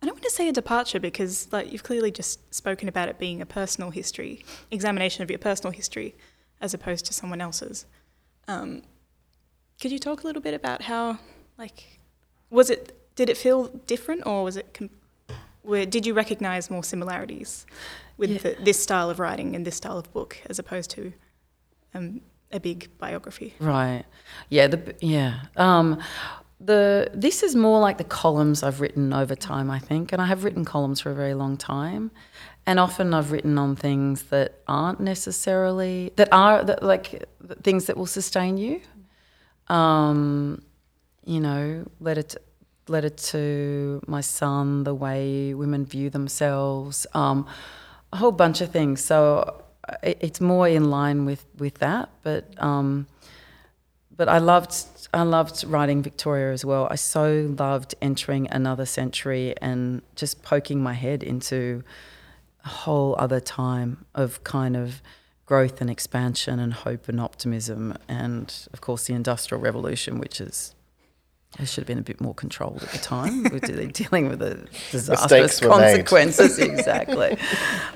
I 0.01 0.07
don't 0.07 0.15
want 0.15 0.23
to 0.23 0.31
say 0.31 0.47
a 0.47 0.51
departure 0.51 0.99
because, 0.99 1.47
like, 1.51 1.71
you've 1.71 1.83
clearly 1.83 2.09
just 2.09 2.53
spoken 2.53 2.89
about 2.89 3.07
it 3.07 3.19
being 3.19 3.39
a 3.39 3.45
personal 3.45 3.91
history, 3.91 4.43
examination 4.71 5.21
of 5.21 5.29
your 5.29 5.37
personal 5.37 5.71
history, 5.71 6.15
as 6.59 6.73
opposed 6.73 7.05
to 7.05 7.13
someone 7.13 7.39
else's. 7.39 7.85
Um, 8.47 8.81
could 9.79 9.91
you 9.91 9.99
talk 9.99 10.23
a 10.23 10.25
little 10.27 10.41
bit 10.41 10.55
about 10.55 10.83
how, 10.83 11.19
like, 11.57 11.99
was 12.49 12.71
it? 12.71 12.97
Did 13.15 13.29
it 13.29 13.37
feel 13.37 13.67
different, 13.85 14.25
or 14.25 14.43
was 14.43 14.57
it 14.57 14.73
com- 14.73 14.89
were, 15.63 15.85
did 15.85 16.05
you 16.05 16.13
recognise 16.13 16.69
more 16.69 16.83
similarities 16.83 17.65
with 18.17 18.31
yeah. 18.31 18.37
the, 18.39 18.57
this 18.63 18.81
style 18.81 19.09
of 19.09 19.19
writing 19.19 19.55
and 19.55 19.65
this 19.65 19.75
style 19.75 19.97
of 19.97 20.11
book 20.13 20.37
as 20.49 20.59
opposed 20.59 20.89
to 20.91 21.13
um, 21.93 22.21
a 22.51 22.59
big 22.59 22.89
biography? 22.97 23.53
Right. 23.59 24.03
Yeah. 24.49 24.67
The 24.67 24.95
yeah. 25.01 25.41
Um, 25.55 26.01
the 26.63 27.09
this 27.13 27.43
is 27.43 27.55
more 27.55 27.79
like 27.79 27.97
the 27.97 28.03
columns 28.03 28.63
I've 28.63 28.81
written 28.81 29.13
over 29.13 29.35
time, 29.35 29.69
I 29.69 29.79
think, 29.79 30.11
and 30.11 30.21
I 30.21 30.27
have 30.27 30.43
written 30.43 30.63
columns 30.63 31.01
for 31.01 31.11
a 31.11 31.15
very 31.15 31.33
long 31.33 31.57
time, 31.57 32.11
and 32.65 32.79
often 32.79 33.13
I've 33.13 33.31
written 33.31 33.57
on 33.57 33.75
things 33.75 34.23
that 34.23 34.61
aren't 34.67 34.99
necessarily 34.99 36.11
that 36.17 36.29
are 36.31 36.63
that, 36.63 36.83
like 36.83 37.25
things 37.63 37.85
that 37.85 37.97
will 37.97 38.05
sustain 38.05 38.57
you. 38.57 38.81
Um, 39.67 40.61
you 41.25 41.39
know, 41.39 41.85
letter 41.99 42.23
to, 42.23 42.41
letter 42.87 43.09
to 43.09 44.01
my 44.07 44.21
son, 44.21 44.83
the 44.83 44.93
way 44.93 45.53
women 45.53 45.85
view 45.85 46.09
themselves, 46.09 47.07
um, 47.13 47.47
a 48.11 48.17
whole 48.17 48.31
bunch 48.31 48.61
of 48.61 48.71
things. 48.71 49.03
So 49.03 49.61
uh, 49.87 49.95
it, 50.03 50.17
it's 50.21 50.41
more 50.41 50.67
in 50.67 50.89
line 50.89 51.25
with, 51.25 51.45
with 51.57 51.75
that. 51.75 52.09
But 52.23 52.45
um, 52.61 53.07
but 54.21 54.29
I 54.29 54.37
loved 54.37 54.75
I 55.13 55.23
loved 55.23 55.63
writing 55.63 56.03
Victoria 56.03 56.53
as 56.53 56.63
well. 56.63 56.87
I 56.91 56.95
so 56.95 57.53
loved 57.57 57.95
entering 58.03 58.47
another 58.51 58.85
century 58.85 59.55
and 59.59 60.03
just 60.15 60.43
poking 60.43 60.83
my 60.83 60.93
head 60.93 61.23
into 61.23 61.83
a 62.63 62.69
whole 62.69 63.15
other 63.17 63.39
time 63.39 64.05
of 64.13 64.43
kind 64.43 64.77
of 64.77 65.01
growth 65.47 65.81
and 65.81 65.89
expansion 65.89 66.59
and 66.59 66.71
hope 66.71 67.09
and 67.09 67.19
optimism 67.19 67.97
and 68.07 68.67
of 68.71 68.79
course 68.79 69.07
the 69.07 69.13
industrial 69.13 69.59
revolution 69.59 70.17
which 70.17 70.39
is 70.39 70.75
I 71.59 71.65
should 71.65 71.81
have 71.81 71.87
been 71.87 71.99
a 71.99 72.03
bit 72.03 72.21
more 72.21 72.33
controlled 72.33 72.81
at 72.81 72.89
the 72.91 72.97
time. 72.97 73.43
we 73.43 73.57
are 73.57 73.85
dealing 73.87 74.29
with 74.29 74.39
the 74.39 74.67
disastrous 74.91 75.59
consequences, 75.59 76.57
exactly, 76.59 77.37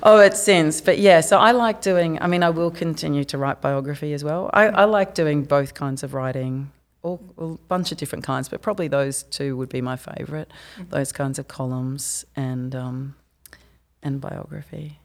oh, 0.03 0.19
its 0.19 0.41
sins. 0.41 0.81
But 0.81 0.99
yeah, 0.99 1.21
so 1.21 1.39
I 1.39 1.51
like 1.51 1.81
doing. 1.81 2.21
I 2.21 2.27
mean, 2.27 2.43
I 2.43 2.49
will 2.49 2.71
continue 2.71 3.23
to 3.25 3.37
write 3.37 3.61
biography 3.61 4.13
as 4.13 4.23
well. 4.23 4.49
I, 4.53 4.67
I 4.67 4.83
like 4.83 5.15
doing 5.15 5.43
both 5.43 5.73
kinds 5.73 6.03
of 6.03 6.13
writing, 6.13 6.71
all, 7.01 7.21
a 7.37 7.45
bunch 7.67 7.93
of 7.93 7.97
different 7.97 8.25
kinds, 8.25 8.49
but 8.49 8.61
probably 8.61 8.89
those 8.89 9.23
two 9.23 9.55
would 9.55 9.69
be 9.69 9.81
my 9.81 9.95
favourite. 9.95 10.49
Mm-hmm. 10.77 10.89
Those 10.89 11.13
kinds 11.13 11.39
of 11.39 11.47
columns 11.47 12.25
and 12.35 12.75
um, 12.75 13.15
and 14.03 14.19
biography. 14.19 14.99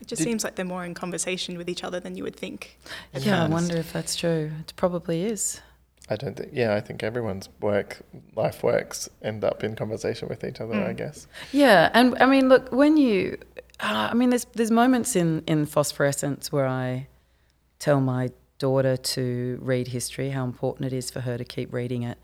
It 0.00 0.08
just 0.08 0.18
Did, 0.20 0.24
seems 0.24 0.44
like 0.44 0.56
they're 0.56 0.64
more 0.64 0.84
in 0.84 0.94
conversation 0.94 1.56
with 1.56 1.68
each 1.70 1.84
other 1.84 2.00
than 2.00 2.16
you 2.16 2.24
would 2.24 2.36
think. 2.36 2.78
Yeah, 3.14 3.44
I 3.44 3.48
wonder 3.48 3.76
if 3.76 3.92
that's 3.92 4.16
true. 4.16 4.50
It 4.60 4.74
probably 4.76 5.24
is. 5.24 5.60
I 6.08 6.16
don't 6.16 6.36
think. 6.36 6.50
Yeah, 6.52 6.74
I 6.74 6.80
think 6.80 7.02
everyone's 7.02 7.48
work, 7.60 8.02
life 8.36 8.62
works, 8.62 9.08
end 9.22 9.42
up 9.44 9.64
in 9.64 9.74
conversation 9.74 10.28
with 10.28 10.44
each 10.44 10.60
other. 10.60 10.74
Mm. 10.74 10.88
I 10.88 10.92
guess. 10.92 11.26
Yeah, 11.52 11.90
and 11.94 12.16
I 12.20 12.26
mean, 12.26 12.48
look, 12.48 12.70
when 12.72 12.96
you, 12.96 13.38
uh, 13.80 14.08
I 14.10 14.14
mean, 14.14 14.30
there's 14.30 14.46
there's 14.54 14.70
moments 14.70 15.16
in 15.16 15.42
in 15.46 15.64
phosphorescence 15.66 16.52
where 16.52 16.66
I 16.66 17.08
tell 17.78 18.00
my 18.00 18.30
daughter 18.58 18.96
to 18.96 19.58
read 19.62 19.88
history, 19.88 20.30
how 20.30 20.44
important 20.44 20.92
it 20.92 20.96
is 20.96 21.10
for 21.10 21.20
her 21.20 21.38
to 21.38 21.44
keep 21.44 21.72
reading 21.72 22.02
it, 22.02 22.18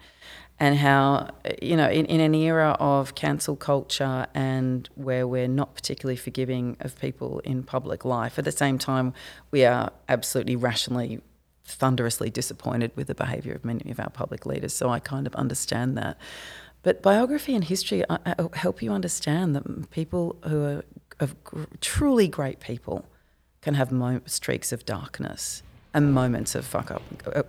and 0.58 0.76
how 0.76 1.30
you 1.62 1.74
know, 1.74 1.88
in, 1.88 2.04
in 2.04 2.20
an 2.20 2.34
era 2.34 2.76
of 2.78 3.14
cancel 3.14 3.56
culture 3.56 4.26
and 4.34 4.90
where 4.94 5.26
we're 5.26 5.48
not 5.48 5.74
particularly 5.74 6.16
forgiving 6.16 6.76
of 6.80 7.00
people 7.00 7.38
in 7.40 7.62
public 7.62 8.04
life, 8.04 8.38
at 8.38 8.44
the 8.44 8.52
same 8.52 8.76
time, 8.78 9.14
we 9.50 9.64
are 9.64 9.90
absolutely 10.06 10.54
rationally 10.54 11.22
thunderously 11.70 12.30
disappointed 12.30 12.90
with 12.96 13.06
the 13.06 13.14
behaviour 13.14 13.54
of 13.54 13.64
many 13.64 13.90
of 13.90 13.98
our 14.00 14.10
public 14.10 14.46
leaders. 14.46 14.72
So 14.72 14.90
I 14.90 14.98
kind 14.98 15.26
of 15.26 15.34
understand 15.34 15.96
that. 15.98 16.16
But 16.82 17.02
biography 17.02 17.54
and 17.54 17.64
history 17.64 18.04
uh, 18.06 18.18
uh, 18.24 18.48
help 18.54 18.82
you 18.82 18.90
understand 18.92 19.54
that 19.56 19.90
people 19.90 20.36
who 20.46 20.64
are 20.64 20.84
of 21.20 21.36
truly 21.82 22.26
great 22.28 22.60
people 22.60 23.04
can 23.60 23.74
have 23.74 23.92
mo- 23.92 24.22
streaks 24.24 24.72
of 24.72 24.86
darkness 24.86 25.62
and 25.92 26.14
moments 26.14 26.54
of 26.54 26.64
fuck 26.64 26.90
up. 26.90 27.02
Uh, 27.26 27.42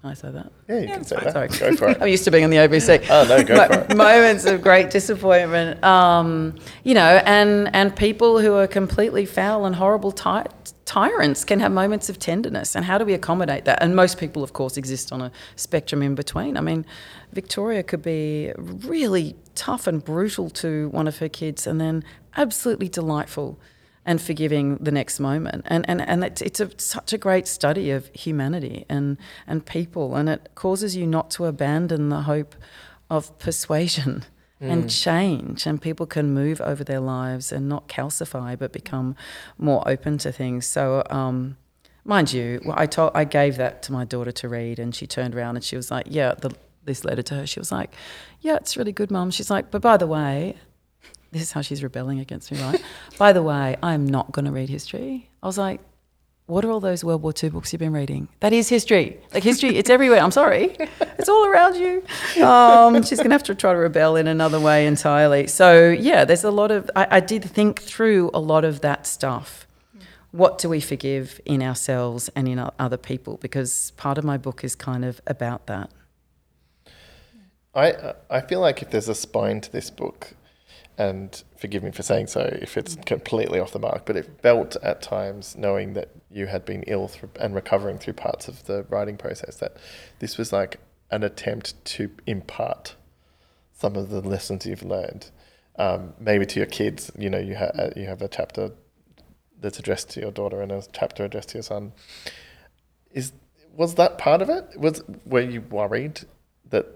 can 0.00 0.10
I 0.10 0.14
say 0.14 0.30
that? 0.30 0.50
Yeah, 0.68 0.78
you 0.78 0.88
Yeah, 0.88 0.94
can 0.94 1.04
say 1.04 1.16
that. 1.16 1.32
Sorry. 1.32 1.48
Go 1.48 1.76
for 1.76 1.88
it. 1.90 1.98
I'm 2.00 2.08
used 2.08 2.24
to 2.24 2.30
being 2.30 2.44
on 2.44 2.50
the 2.50 2.56
ABC. 2.56 3.06
Oh, 3.10 3.24
no, 3.28 3.44
go 3.44 3.54
Mo- 3.56 3.66
for 3.68 3.74
it. 3.74 3.96
Moments 3.96 4.46
of 4.46 4.62
great 4.62 4.90
disappointment, 4.90 5.84
um, 5.84 6.56
you 6.84 6.94
know, 6.94 7.20
and 7.26 7.72
and 7.74 7.94
people 7.94 8.40
who 8.40 8.54
are 8.54 8.66
completely 8.66 9.26
foul 9.26 9.66
and 9.66 9.76
horrible 9.76 10.10
ty- 10.10 10.46
tyrants 10.92 11.42
can 11.42 11.58
have 11.58 11.72
moments 11.72 12.10
of 12.10 12.18
tenderness. 12.18 12.76
And 12.76 12.84
how 12.84 12.98
do 12.98 13.06
we 13.06 13.14
accommodate 13.14 13.64
that? 13.64 13.82
And 13.82 13.96
most 13.96 14.18
people, 14.18 14.42
of 14.42 14.52
course, 14.52 14.76
exist 14.76 15.10
on 15.10 15.22
a 15.22 15.32
spectrum 15.56 16.02
in 16.02 16.14
between. 16.14 16.58
I 16.58 16.60
mean, 16.60 16.84
Victoria 17.32 17.82
could 17.82 18.02
be 18.02 18.52
really 18.58 19.34
tough 19.54 19.86
and 19.86 20.04
brutal 20.04 20.50
to 20.50 20.90
one 20.90 21.08
of 21.08 21.16
her 21.18 21.30
kids, 21.30 21.66
and 21.66 21.80
then 21.80 22.04
absolutely 22.36 22.90
delightful 22.90 23.58
and 24.04 24.20
forgiving 24.20 24.76
the 24.76 24.92
next 24.92 25.18
moment. 25.18 25.64
And 25.66 25.88
and 25.88 26.02
and 26.02 26.24
it's, 26.24 26.42
it's 26.42 26.60
a, 26.60 26.68
such 26.76 27.14
a 27.14 27.18
great 27.18 27.48
study 27.48 27.90
of 27.90 28.10
humanity 28.12 28.84
and 28.90 29.16
and 29.46 29.64
people, 29.64 30.14
and 30.14 30.28
it 30.28 30.50
causes 30.54 30.94
you 30.94 31.06
not 31.06 31.30
to 31.30 31.46
abandon 31.46 32.10
the 32.10 32.22
hope 32.22 32.54
of 33.08 33.38
persuasion 33.38 34.24
and 34.70 34.90
change, 34.90 35.66
and 35.66 35.80
people 35.80 36.06
can 36.06 36.32
move 36.32 36.60
over 36.60 36.84
their 36.84 37.00
lives 37.00 37.52
and 37.52 37.68
not 37.68 37.88
calcify, 37.88 38.58
but 38.58 38.72
become 38.72 39.16
more 39.58 39.86
open 39.88 40.18
to 40.18 40.32
things. 40.32 40.66
So. 40.66 41.02
Um, 41.10 41.56
Mind 42.04 42.32
you, 42.32 42.60
I 42.74 42.86
told 42.86 43.12
I 43.14 43.22
gave 43.22 43.58
that 43.58 43.84
to 43.84 43.92
my 43.92 44.04
daughter 44.04 44.32
to 44.32 44.48
read, 44.48 44.80
and 44.80 44.92
she 44.92 45.06
turned 45.06 45.36
around 45.36 45.54
and 45.54 45.64
she 45.64 45.76
was 45.76 45.88
like, 45.88 46.06
"Yeah." 46.10 46.34
The, 46.34 46.50
this 46.84 47.04
letter 47.04 47.22
to 47.22 47.34
her, 47.36 47.46
she 47.46 47.60
was 47.60 47.70
like, 47.70 47.94
"Yeah, 48.40 48.56
it's 48.56 48.76
really 48.76 48.90
good, 48.90 49.08
mum." 49.12 49.30
She's 49.30 49.52
like, 49.52 49.70
"But 49.70 49.82
by 49.82 49.96
the 49.96 50.08
way, 50.08 50.56
this 51.32 51.42
is 51.42 51.52
how 51.52 51.62
she's 51.62 51.82
rebelling 51.82 52.20
against 52.20 52.52
me, 52.52 52.60
right? 52.60 52.82
By 53.18 53.32
the 53.32 53.42
way, 53.42 53.76
I'm 53.82 54.04
not 54.06 54.32
going 54.32 54.44
to 54.44 54.52
read 54.52 54.68
history. 54.68 55.30
I 55.42 55.46
was 55.46 55.56
like, 55.56 55.80
what 56.52 56.64
are 56.64 56.70
all 56.70 56.80
those 56.80 57.02
World 57.02 57.22
War 57.22 57.32
II 57.42 57.48
books 57.50 57.72
you've 57.72 57.80
been 57.80 57.92
reading? 57.92 58.28
That 58.40 58.52
is 58.52 58.68
history. 58.68 59.18
Like 59.32 59.42
history, 59.42 59.76
it's 59.76 59.88
everywhere. 59.88 60.20
I'm 60.20 60.30
sorry, 60.30 60.76
it's 61.18 61.28
all 61.28 61.46
around 61.46 61.76
you. 61.76 62.04
Um, 62.44 63.02
she's 63.02 63.18
going 63.18 63.30
to 63.30 63.34
have 63.34 63.42
to 63.44 63.54
try 63.54 63.72
to 63.72 63.78
rebel 63.78 64.16
in 64.16 64.26
another 64.26 64.60
way 64.60 64.86
entirely. 64.86 65.46
So 65.46 65.88
yeah, 65.88 66.24
there's 66.24 66.44
a 66.44 66.50
lot 66.50 66.70
of. 66.70 66.90
I, 66.94 67.06
I 67.10 67.20
did 67.20 67.44
think 67.44 67.80
through 67.80 68.30
a 68.34 68.38
lot 68.40 68.64
of 68.64 68.82
that 68.82 69.06
stuff. 69.06 69.66
What 70.30 70.58
do 70.58 70.68
we 70.68 70.80
forgive 70.80 71.40
in 71.44 71.62
ourselves 71.62 72.30
and 72.34 72.48
in 72.48 72.58
other 72.78 72.96
people? 72.96 73.38
Because 73.38 73.92
part 73.92 74.16
of 74.18 74.24
my 74.24 74.38
book 74.38 74.64
is 74.64 74.74
kind 74.74 75.04
of 75.04 75.20
about 75.26 75.66
that. 75.66 75.90
I 77.74 78.14
I 78.28 78.40
feel 78.40 78.60
like 78.60 78.82
if 78.82 78.90
there's 78.90 79.08
a 79.08 79.14
spine 79.14 79.60
to 79.62 79.72
this 79.72 79.90
book, 79.90 80.34
and 80.98 81.42
forgive 81.56 81.82
me 81.82 81.90
for 81.90 82.02
saying 82.02 82.26
so 82.26 82.40
if 82.60 82.76
it's 82.76 82.96
completely 83.06 83.58
off 83.58 83.72
the 83.72 83.78
mark, 83.78 84.04
but 84.04 84.16
it 84.16 84.40
felt 84.42 84.76
at 84.76 85.02
times 85.02 85.56
knowing 85.56 85.94
that 85.94 86.10
you 86.30 86.46
had 86.46 86.64
been 86.64 86.82
ill 86.84 87.08
through, 87.08 87.30
and 87.40 87.54
recovering 87.54 87.98
through 87.98 88.12
parts 88.14 88.48
of 88.48 88.64
the 88.66 88.84
writing 88.90 89.16
process 89.16 89.56
that 89.56 89.76
this 90.18 90.36
was 90.36 90.52
like 90.52 90.78
an 91.10 91.22
attempt 91.22 91.82
to 91.84 92.10
impart 92.26 92.96
some 93.72 93.96
of 93.96 94.10
the 94.10 94.20
lessons 94.20 94.66
you've 94.66 94.82
learned, 94.82 95.30
um, 95.76 96.14
maybe 96.18 96.46
to 96.46 96.60
your 96.60 96.66
kids. 96.66 97.10
You 97.18 97.30
know, 97.30 97.38
you 97.38 97.54
have 97.54 97.92
you 97.96 98.06
have 98.06 98.22
a 98.22 98.28
chapter 98.28 98.70
that's 99.60 99.78
addressed 99.78 100.10
to 100.10 100.20
your 100.20 100.30
daughter 100.30 100.60
and 100.60 100.70
a 100.72 100.82
chapter 100.92 101.24
addressed 101.24 101.50
to 101.50 101.54
your 101.54 101.62
son. 101.62 101.92
Is 103.12 103.32
was 103.74 103.94
that 103.94 104.18
part 104.18 104.42
of 104.42 104.50
it? 104.50 104.64
Was 104.76 105.02
were 105.24 105.40
you 105.40 105.62
worried 105.62 106.20
that 106.68 106.86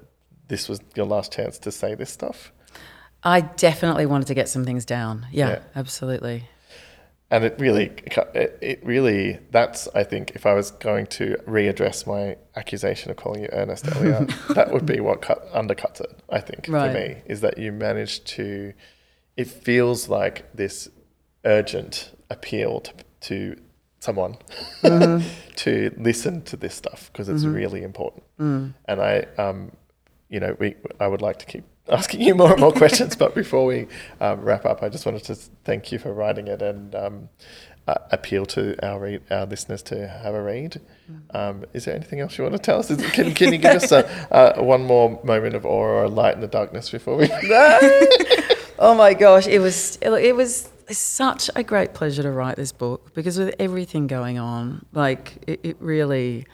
this 0.49 0.69
was 0.69 0.81
your 0.95 1.07
last 1.07 1.33
chance 1.33 1.59
to 1.61 1.73
say 1.73 1.95
this 1.95 2.11
stuff? 2.11 2.53
I 3.23 3.41
definitely 3.41 4.07
wanted 4.07 4.29
to 4.29 4.35
get 4.35 4.49
some 4.49 4.65
things 4.65 4.85
down. 4.85 5.27
Yeah, 5.33 5.49
Yeah. 5.49 5.59
absolutely. 5.75 6.49
And 7.29 7.43
it 7.43 7.57
really, 7.59 7.91
it, 8.35 8.59
it 8.63 8.87
really, 8.87 9.41
that's, 9.51 9.89
I 9.97 10.05
think, 10.05 10.33
if 10.37 10.47
I 10.47 10.55
was 10.55 10.71
going 10.71 11.07
to 11.09 11.37
readdress 11.45 12.07
my 12.07 12.37
accusation 12.55 13.11
of 13.11 13.17
calling 13.17 13.43
you 13.43 13.49
earnest 13.53 13.89
earlier, 13.97 14.27
that 14.55 14.73
would 14.73 14.87
be 14.87 15.01
what 15.01 15.23
cut, 15.23 15.53
undercuts 15.53 16.01
it, 16.01 16.21
I 16.31 16.41
think, 16.41 16.67
Right. 16.69 16.93
for 16.93 16.99
me, 16.99 17.17
is 17.27 17.41
that 17.41 17.59
you 17.59 17.73
managed 17.73 18.27
to, 18.29 18.75
it 19.37 19.49
feels 19.49 20.09
like 20.09 20.53
this 20.55 20.89
urgent 21.45 22.13
appeal 22.31 22.81
to, 22.81 22.93
to 23.23 23.57
someone 23.99 24.37
mm-hmm. 24.83 25.27
to 25.57 25.93
listen 25.99 26.43
to 26.43 26.57
this 26.57 26.77
stuff 26.77 27.11
because 27.13 27.29
it's 27.29 27.43
mm-hmm. 27.43 27.55
really 27.55 27.83
important. 27.83 28.23
Mm. 28.39 28.75
And 28.85 29.01
I, 29.01 29.27
um, 29.37 29.73
you 30.29 30.39
know, 30.39 30.57
we, 30.61 30.77
I 31.01 31.09
would 31.09 31.23
like 31.23 31.41
to 31.41 31.47
keep 31.47 31.65
asking 31.91 32.21
you 32.21 32.35
more 32.35 32.53
and 32.53 32.61
more 32.61 32.73
questions, 32.73 33.17
but 33.17 33.35
before 33.35 33.67
we 33.67 33.87
um, 34.21 34.41
wrap 34.41 34.65
up, 34.65 34.83
I 34.83 34.89
just 34.89 35.07
wanted 35.07 35.25
to 35.25 35.35
thank 35.65 35.93
you 35.93 35.99
for 35.99 36.13
writing 36.13 36.49
it 36.49 36.63
and 36.63 36.95
um, 36.95 37.29
uh, 37.87 37.95
appeal 38.11 38.47
to 38.47 38.77
our 38.85 38.99
read, 38.99 39.23
our 39.31 39.47
listeners 39.47 39.83
to 39.83 40.09
have 40.09 40.35
a 40.35 40.43
read. 40.43 40.81
Um, 41.31 41.65
is 41.73 41.85
there 41.85 41.95
anything 41.95 42.21
else 42.21 42.37
you 42.37 42.45
want 42.45 42.55
to 42.55 42.61
tell 42.61 42.81
us? 42.81 42.91
Is, 42.91 42.99
can, 43.13 43.33
can 43.35 43.53
you 43.53 43.59
give 43.59 43.77
us 43.77 43.93
a, 43.93 44.07
uh, 44.33 44.63
one 44.63 44.85
more 44.85 45.21
moment 45.23 45.55
of 45.55 45.65
awe 45.65 45.69
or 45.69 46.05
a 46.05 46.09
light 46.09 46.35
in 46.35 46.41
the 46.41 46.49
darkness 46.49 46.91
before 46.91 47.17
we? 47.17 47.29
Oh 48.79 48.95
my 48.95 49.15
gosh, 49.15 49.47
it 49.47 49.59
was 49.59 49.99
it 50.03 50.37
was 50.37 50.69
such 50.91 51.49
a 51.57 51.63
great 51.63 51.95
pleasure 51.95 52.23
to 52.23 52.31
write 52.31 52.57
this 52.57 52.73
book 52.73 53.15
because 53.15 53.39
with 53.39 53.55
everything 53.59 54.07
going 54.07 54.39
on, 54.39 54.85
like 54.93 55.43
it, 55.47 55.61
it 55.63 55.77
really, 55.81 56.47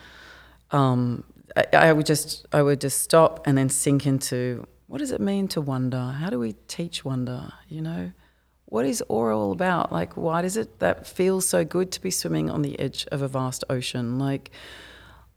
um, 0.71 1.25
I, 1.57 1.66
I 1.73 1.92
would 1.92 2.07
just 2.07 2.47
I 2.53 2.62
would 2.62 2.81
just 2.81 3.03
stop 3.03 3.45
and 3.47 3.59
then 3.59 3.68
sink 3.68 4.07
into 4.07 4.66
what 4.92 4.98
does 4.98 5.11
it 5.11 5.22
mean 5.22 5.48
to 5.48 5.59
wonder? 5.62 6.14
How 6.20 6.28
do 6.28 6.38
we 6.38 6.52
teach 6.68 7.02
wonder? 7.02 7.50
You 7.66 7.81
know, 7.81 8.12
what 8.66 8.85
is 8.85 9.02
awe 9.09 9.33
all 9.33 9.50
about? 9.50 9.90
Like, 9.90 10.18
why 10.18 10.42
does 10.42 10.59
it 10.59 10.81
that 10.81 11.07
feels 11.07 11.48
so 11.48 11.64
good 11.64 11.90
to 11.92 12.00
be 12.02 12.11
swimming 12.11 12.50
on 12.50 12.61
the 12.61 12.78
edge 12.78 13.07
of 13.11 13.22
a 13.22 13.26
vast 13.26 13.64
ocean? 13.70 14.18
Like, 14.18 14.50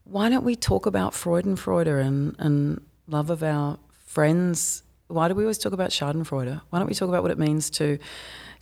why 0.03 0.27
don't 0.27 0.43
we 0.43 0.57
talk 0.57 0.85
about 0.85 1.13
Freudenfreude 1.13 2.05
and, 2.05 2.35
and 2.37 2.81
love 3.07 3.29
of 3.29 3.43
our 3.43 3.79
friends? 4.05 4.83
Why 5.07 5.29
do 5.29 5.35
we 5.35 5.43
always 5.43 5.57
talk 5.57 5.71
about 5.71 5.91
Schadenfreude? 5.91 6.59
Why 6.69 6.79
don't 6.79 6.89
we 6.89 6.93
talk 6.93 7.07
about 7.07 7.21
what 7.21 7.31
it 7.31 7.39
means 7.39 7.69
to 7.69 7.97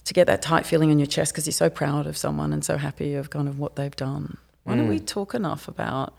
to 0.06 0.14
get 0.14 0.28
that 0.28 0.44
tight 0.44 0.68
feeling 0.68 0.92
in 0.92 1.00
your 1.00 1.08
chest 1.08 1.34
because 1.34 1.48
you're 1.48 1.54
so 1.54 1.72
proud 1.72 2.06
of 2.06 2.18
someone 2.18 2.54
and 2.54 2.64
so 2.64 2.78
happy 2.78 3.16
of 3.16 3.32
kind 3.32 3.48
of 3.48 3.58
what 3.58 3.78
they've 3.78 3.96
done? 3.96 4.38
Why 4.64 4.76
don't 4.76 4.86
hmm. 4.86 4.92
we 4.92 5.00
talk 5.00 5.34
enough 5.34 5.68
about 5.68 6.14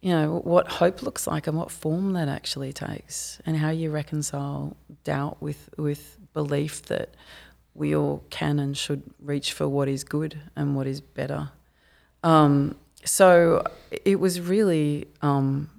you 0.00 0.10
know 0.10 0.40
what 0.44 0.68
hope 0.68 1.02
looks 1.02 1.26
like 1.26 1.46
and 1.46 1.56
what 1.56 1.70
form 1.70 2.12
that 2.14 2.28
actually 2.28 2.72
takes 2.72 3.40
and 3.44 3.56
how 3.56 3.70
you 3.70 3.90
reconcile 3.90 4.76
doubt 5.04 5.40
with 5.40 5.68
with 5.76 6.16
belief 6.32 6.82
that 6.82 7.14
we 7.74 7.94
all 7.94 8.24
can 8.30 8.58
and 8.58 8.76
should 8.76 9.02
reach 9.20 9.52
for 9.52 9.68
what 9.68 9.88
is 9.88 10.04
good 10.04 10.40
and 10.56 10.74
what 10.74 10.86
is 10.86 11.00
better 11.00 11.50
um, 12.22 12.76
so 13.04 13.64
it 14.04 14.20
was 14.20 14.40
really 14.40 15.06
um, 15.22 15.70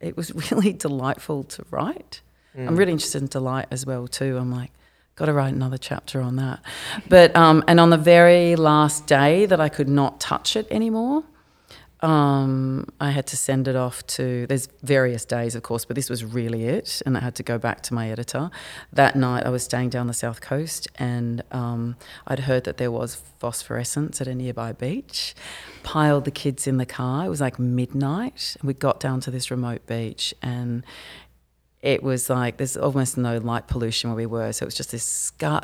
it 0.00 0.16
was 0.16 0.34
really 0.50 0.72
delightful 0.72 1.44
to 1.44 1.64
write. 1.70 2.22
I'm 2.56 2.76
really 2.76 2.92
interested 2.92 3.22
in 3.22 3.28
delight 3.28 3.66
as 3.70 3.86
well 3.86 4.08
too. 4.08 4.36
I'm 4.36 4.50
like, 4.50 4.72
got 5.14 5.26
to 5.26 5.32
write 5.32 5.54
another 5.54 5.78
chapter 5.78 6.20
on 6.20 6.36
that. 6.36 6.60
But 7.08 7.34
um, 7.36 7.62
and 7.68 7.78
on 7.78 7.90
the 7.90 7.96
very 7.96 8.56
last 8.56 9.06
day 9.06 9.46
that 9.46 9.60
I 9.60 9.68
could 9.68 9.88
not 9.88 10.20
touch 10.20 10.56
it 10.56 10.66
anymore, 10.70 11.22
um, 12.02 12.86
I 12.98 13.10
had 13.10 13.26
to 13.28 13.36
send 13.36 13.68
it 13.68 13.76
off 13.76 14.06
to. 14.08 14.46
There's 14.46 14.68
various 14.82 15.24
days, 15.24 15.54
of 15.54 15.62
course, 15.62 15.84
but 15.84 15.96
this 15.96 16.08
was 16.08 16.24
really 16.24 16.64
it, 16.64 17.02
and 17.04 17.16
I 17.16 17.20
had 17.20 17.34
to 17.36 17.42
go 17.42 17.58
back 17.58 17.82
to 17.84 17.94
my 17.94 18.10
editor. 18.10 18.50
That 18.92 19.16
night, 19.16 19.44
I 19.44 19.50
was 19.50 19.64
staying 19.64 19.90
down 19.90 20.06
the 20.06 20.14
south 20.14 20.40
coast, 20.40 20.88
and 20.96 21.42
um, 21.50 21.96
I'd 22.26 22.40
heard 22.40 22.64
that 22.64 22.78
there 22.78 22.90
was 22.90 23.16
phosphorescence 23.38 24.20
at 24.20 24.26
a 24.26 24.34
nearby 24.34 24.72
beach. 24.72 25.34
Piled 25.82 26.24
the 26.24 26.30
kids 26.30 26.66
in 26.66 26.78
the 26.78 26.86
car. 26.86 27.26
It 27.26 27.28
was 27.28 27.40
like 27.40 27.58
midnight, 27.58 28.56
and 28.58 28.66
we 28.66 28.74
got 28.74 28.98
down 28.98 29.20
to 29.20 29.30
this 29.30 29.50
remote 29.50 29.86
beach, 29.86 30.34
and 30.42 30.84
it 31.82 32.02
was 32.02 32.30
like 32.30 32.56
there's 32.56 32.76
almost 32.76 33.18
no 33.18 33.38
light 33.38 33.66
pollution 33.66 34.10
where 34.10 34.16
we 34.16 34.26
were, 34.26 34.52
so 34.52 34.64
it 34.64 34.66
was 34.66 34.74
just 34.74 34.90
this 34.90 35.04
sky, 35.04 35.60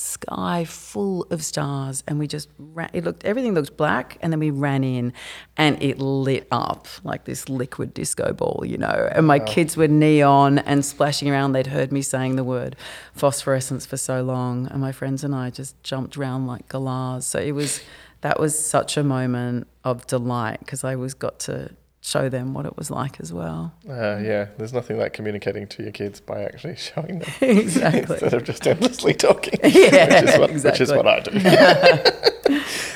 sky 0.00 0.64
full 0.64 1.26
of 1.30 1.44
stars, 1.44 2.02
and 2.08 2.18
we 2.18 2.26
just 2.26 2.48
ran, 2.58 2.88
it 2.94 3.04
looked 3.04 3.22
everything 3.24 3.54
looked 3.54 3.76
black, 3.76 4.16
and 4.22 4.32
then 4.32 4.40
we 4.40 4.50
ran 4.50 4.82
in, 4.82 5.12
and 5.58 5.80
it 5.82 5.98
lit 5.98 6.48
up 6.50 6.88
like 7.04 7.24
this 7.24 7.50
liquid 7.50 7.92
disco 7.92 8.32
ball, 8.32 8.64
you 8.66 8.78
know. 8.78 9.10
And 9.12 9.26
my 9.26 9.38
kids 9.38 9.76
were 9.76 9.88
neon 9.88 10.58
and 10.60 10.84
splashing 10.84 11.28
around. 11.28 11.52
They'd 11.52 11.66
heard 11.66 11.92
me 11.92 12.00
saying 12.00 12.36
the 12.36 12.44
word 12.44 12.76
phosphorescence 13.12 13.84
for 13.84 13.98
so 13.98 14.22
long, 14.22 14.66
and 14.68 14.80
my 14.80 14.92
friends 14.92 15.22
and 15.22 15.34
I 15.34 15.50
just 15.50 15.80
jumped 15.82 16.16
around 16.16 16.46
like 16.46 16.66
galahs. 16.68 17.26
So 17.26 17.38
it 17.38 17.52
was 17.52 17.82
that 18.22 18.40
was 18.40 18.58
such 18.58 18.96
a 18.96 19.04
moment 19.04 19.66
of 19.84 20.06
delight 20.06 20.60
because 20.60 20.82
I 20.82 20.96
was 20.96 21.12
got 21.12 21.38
to 21.40 21.70
show 22.02 22.28
them 22.30 22.54
what 22.54 22.64
it 22.66 22.76
was 22.76 22.90
like 22.90 23.20
as 23.20 23.32
well. 23.32 23.74
Uh, 23.88 24.18
yeah, 24.22 24.46
there's 24.56 24.72
nothing 24.72 24.98
like 24.98 25.12
communicating 25.12 25.66
to 25.68 25.82
your 25.82 25.92
kids 25.92 26.18
by 26.20 26.42
actually 26.44 26.76
showing 26.88 27.18
them 27.20 27.30
exactly. 27.40 28.00
instead 28.14 28.34
of 28.34 28.44
just 28.44 28.66
endlessly 28.66 29.14
talking. 29.14 29.58
Yeah, 29.64 30.20
which 30.22 30.30
is 30.32 30.38
what, 30.38 30.50
exactly. 30.50 30.70
which 30.70 30.80
is 30.80 30.92
what 30.92 31.06
I 31.06 31.20
do. 31.20 31.30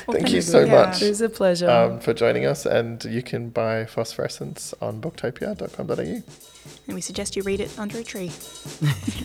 Well, 0.06 0.18
Thank 0.18 0.32
you 0.32 0.40
so 0.42 0.60
Yeah. 0.64 0.86
much. 0.86 1.02
It 1.02 1.08
was 1.08 1.20
a 1.20 1.28
pleasure. 1.28 1.70
Um, 1.70 2.00
for 2.00 2.12
joining 2.12 2.44
us, 2.46 2.66
and 2.66 3.02
you 3.04 3.22
can 3.22 3.48
buy 3.50 3.84
Phosphorescence 3.84 4.74
on 4.82 5.00
booktopia.com.au. 5.00 6.22
And 6.86 6.94
we 6.94 7.00
suggest 7.00 7.36
you 7.36 7.42
read 7.42 7.60
it 7.60 7.78
under 7.78 7.98
a 7.98 8.02
tree. 8.04 8.30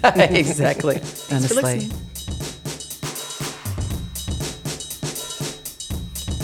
exactly. 0.03 0.97
Thanks 0.99 1.23
for 1.27 1.35
Honestly. 1.35 1.61
listening. 1.63 1.89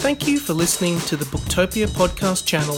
Thank 0.02 0.28
you 0.28 0.40
for 0.40 0.54
listening 0.54 1.00
to 1.02 1.16
the 1.18 1.26
Booktopia 1.26 1.88
podcast 1.88 2.46
channel. 2.46 2.78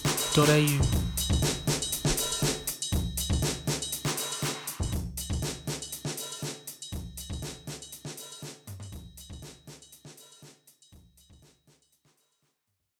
www.ecosystemsolutions.au. 0.33 1.00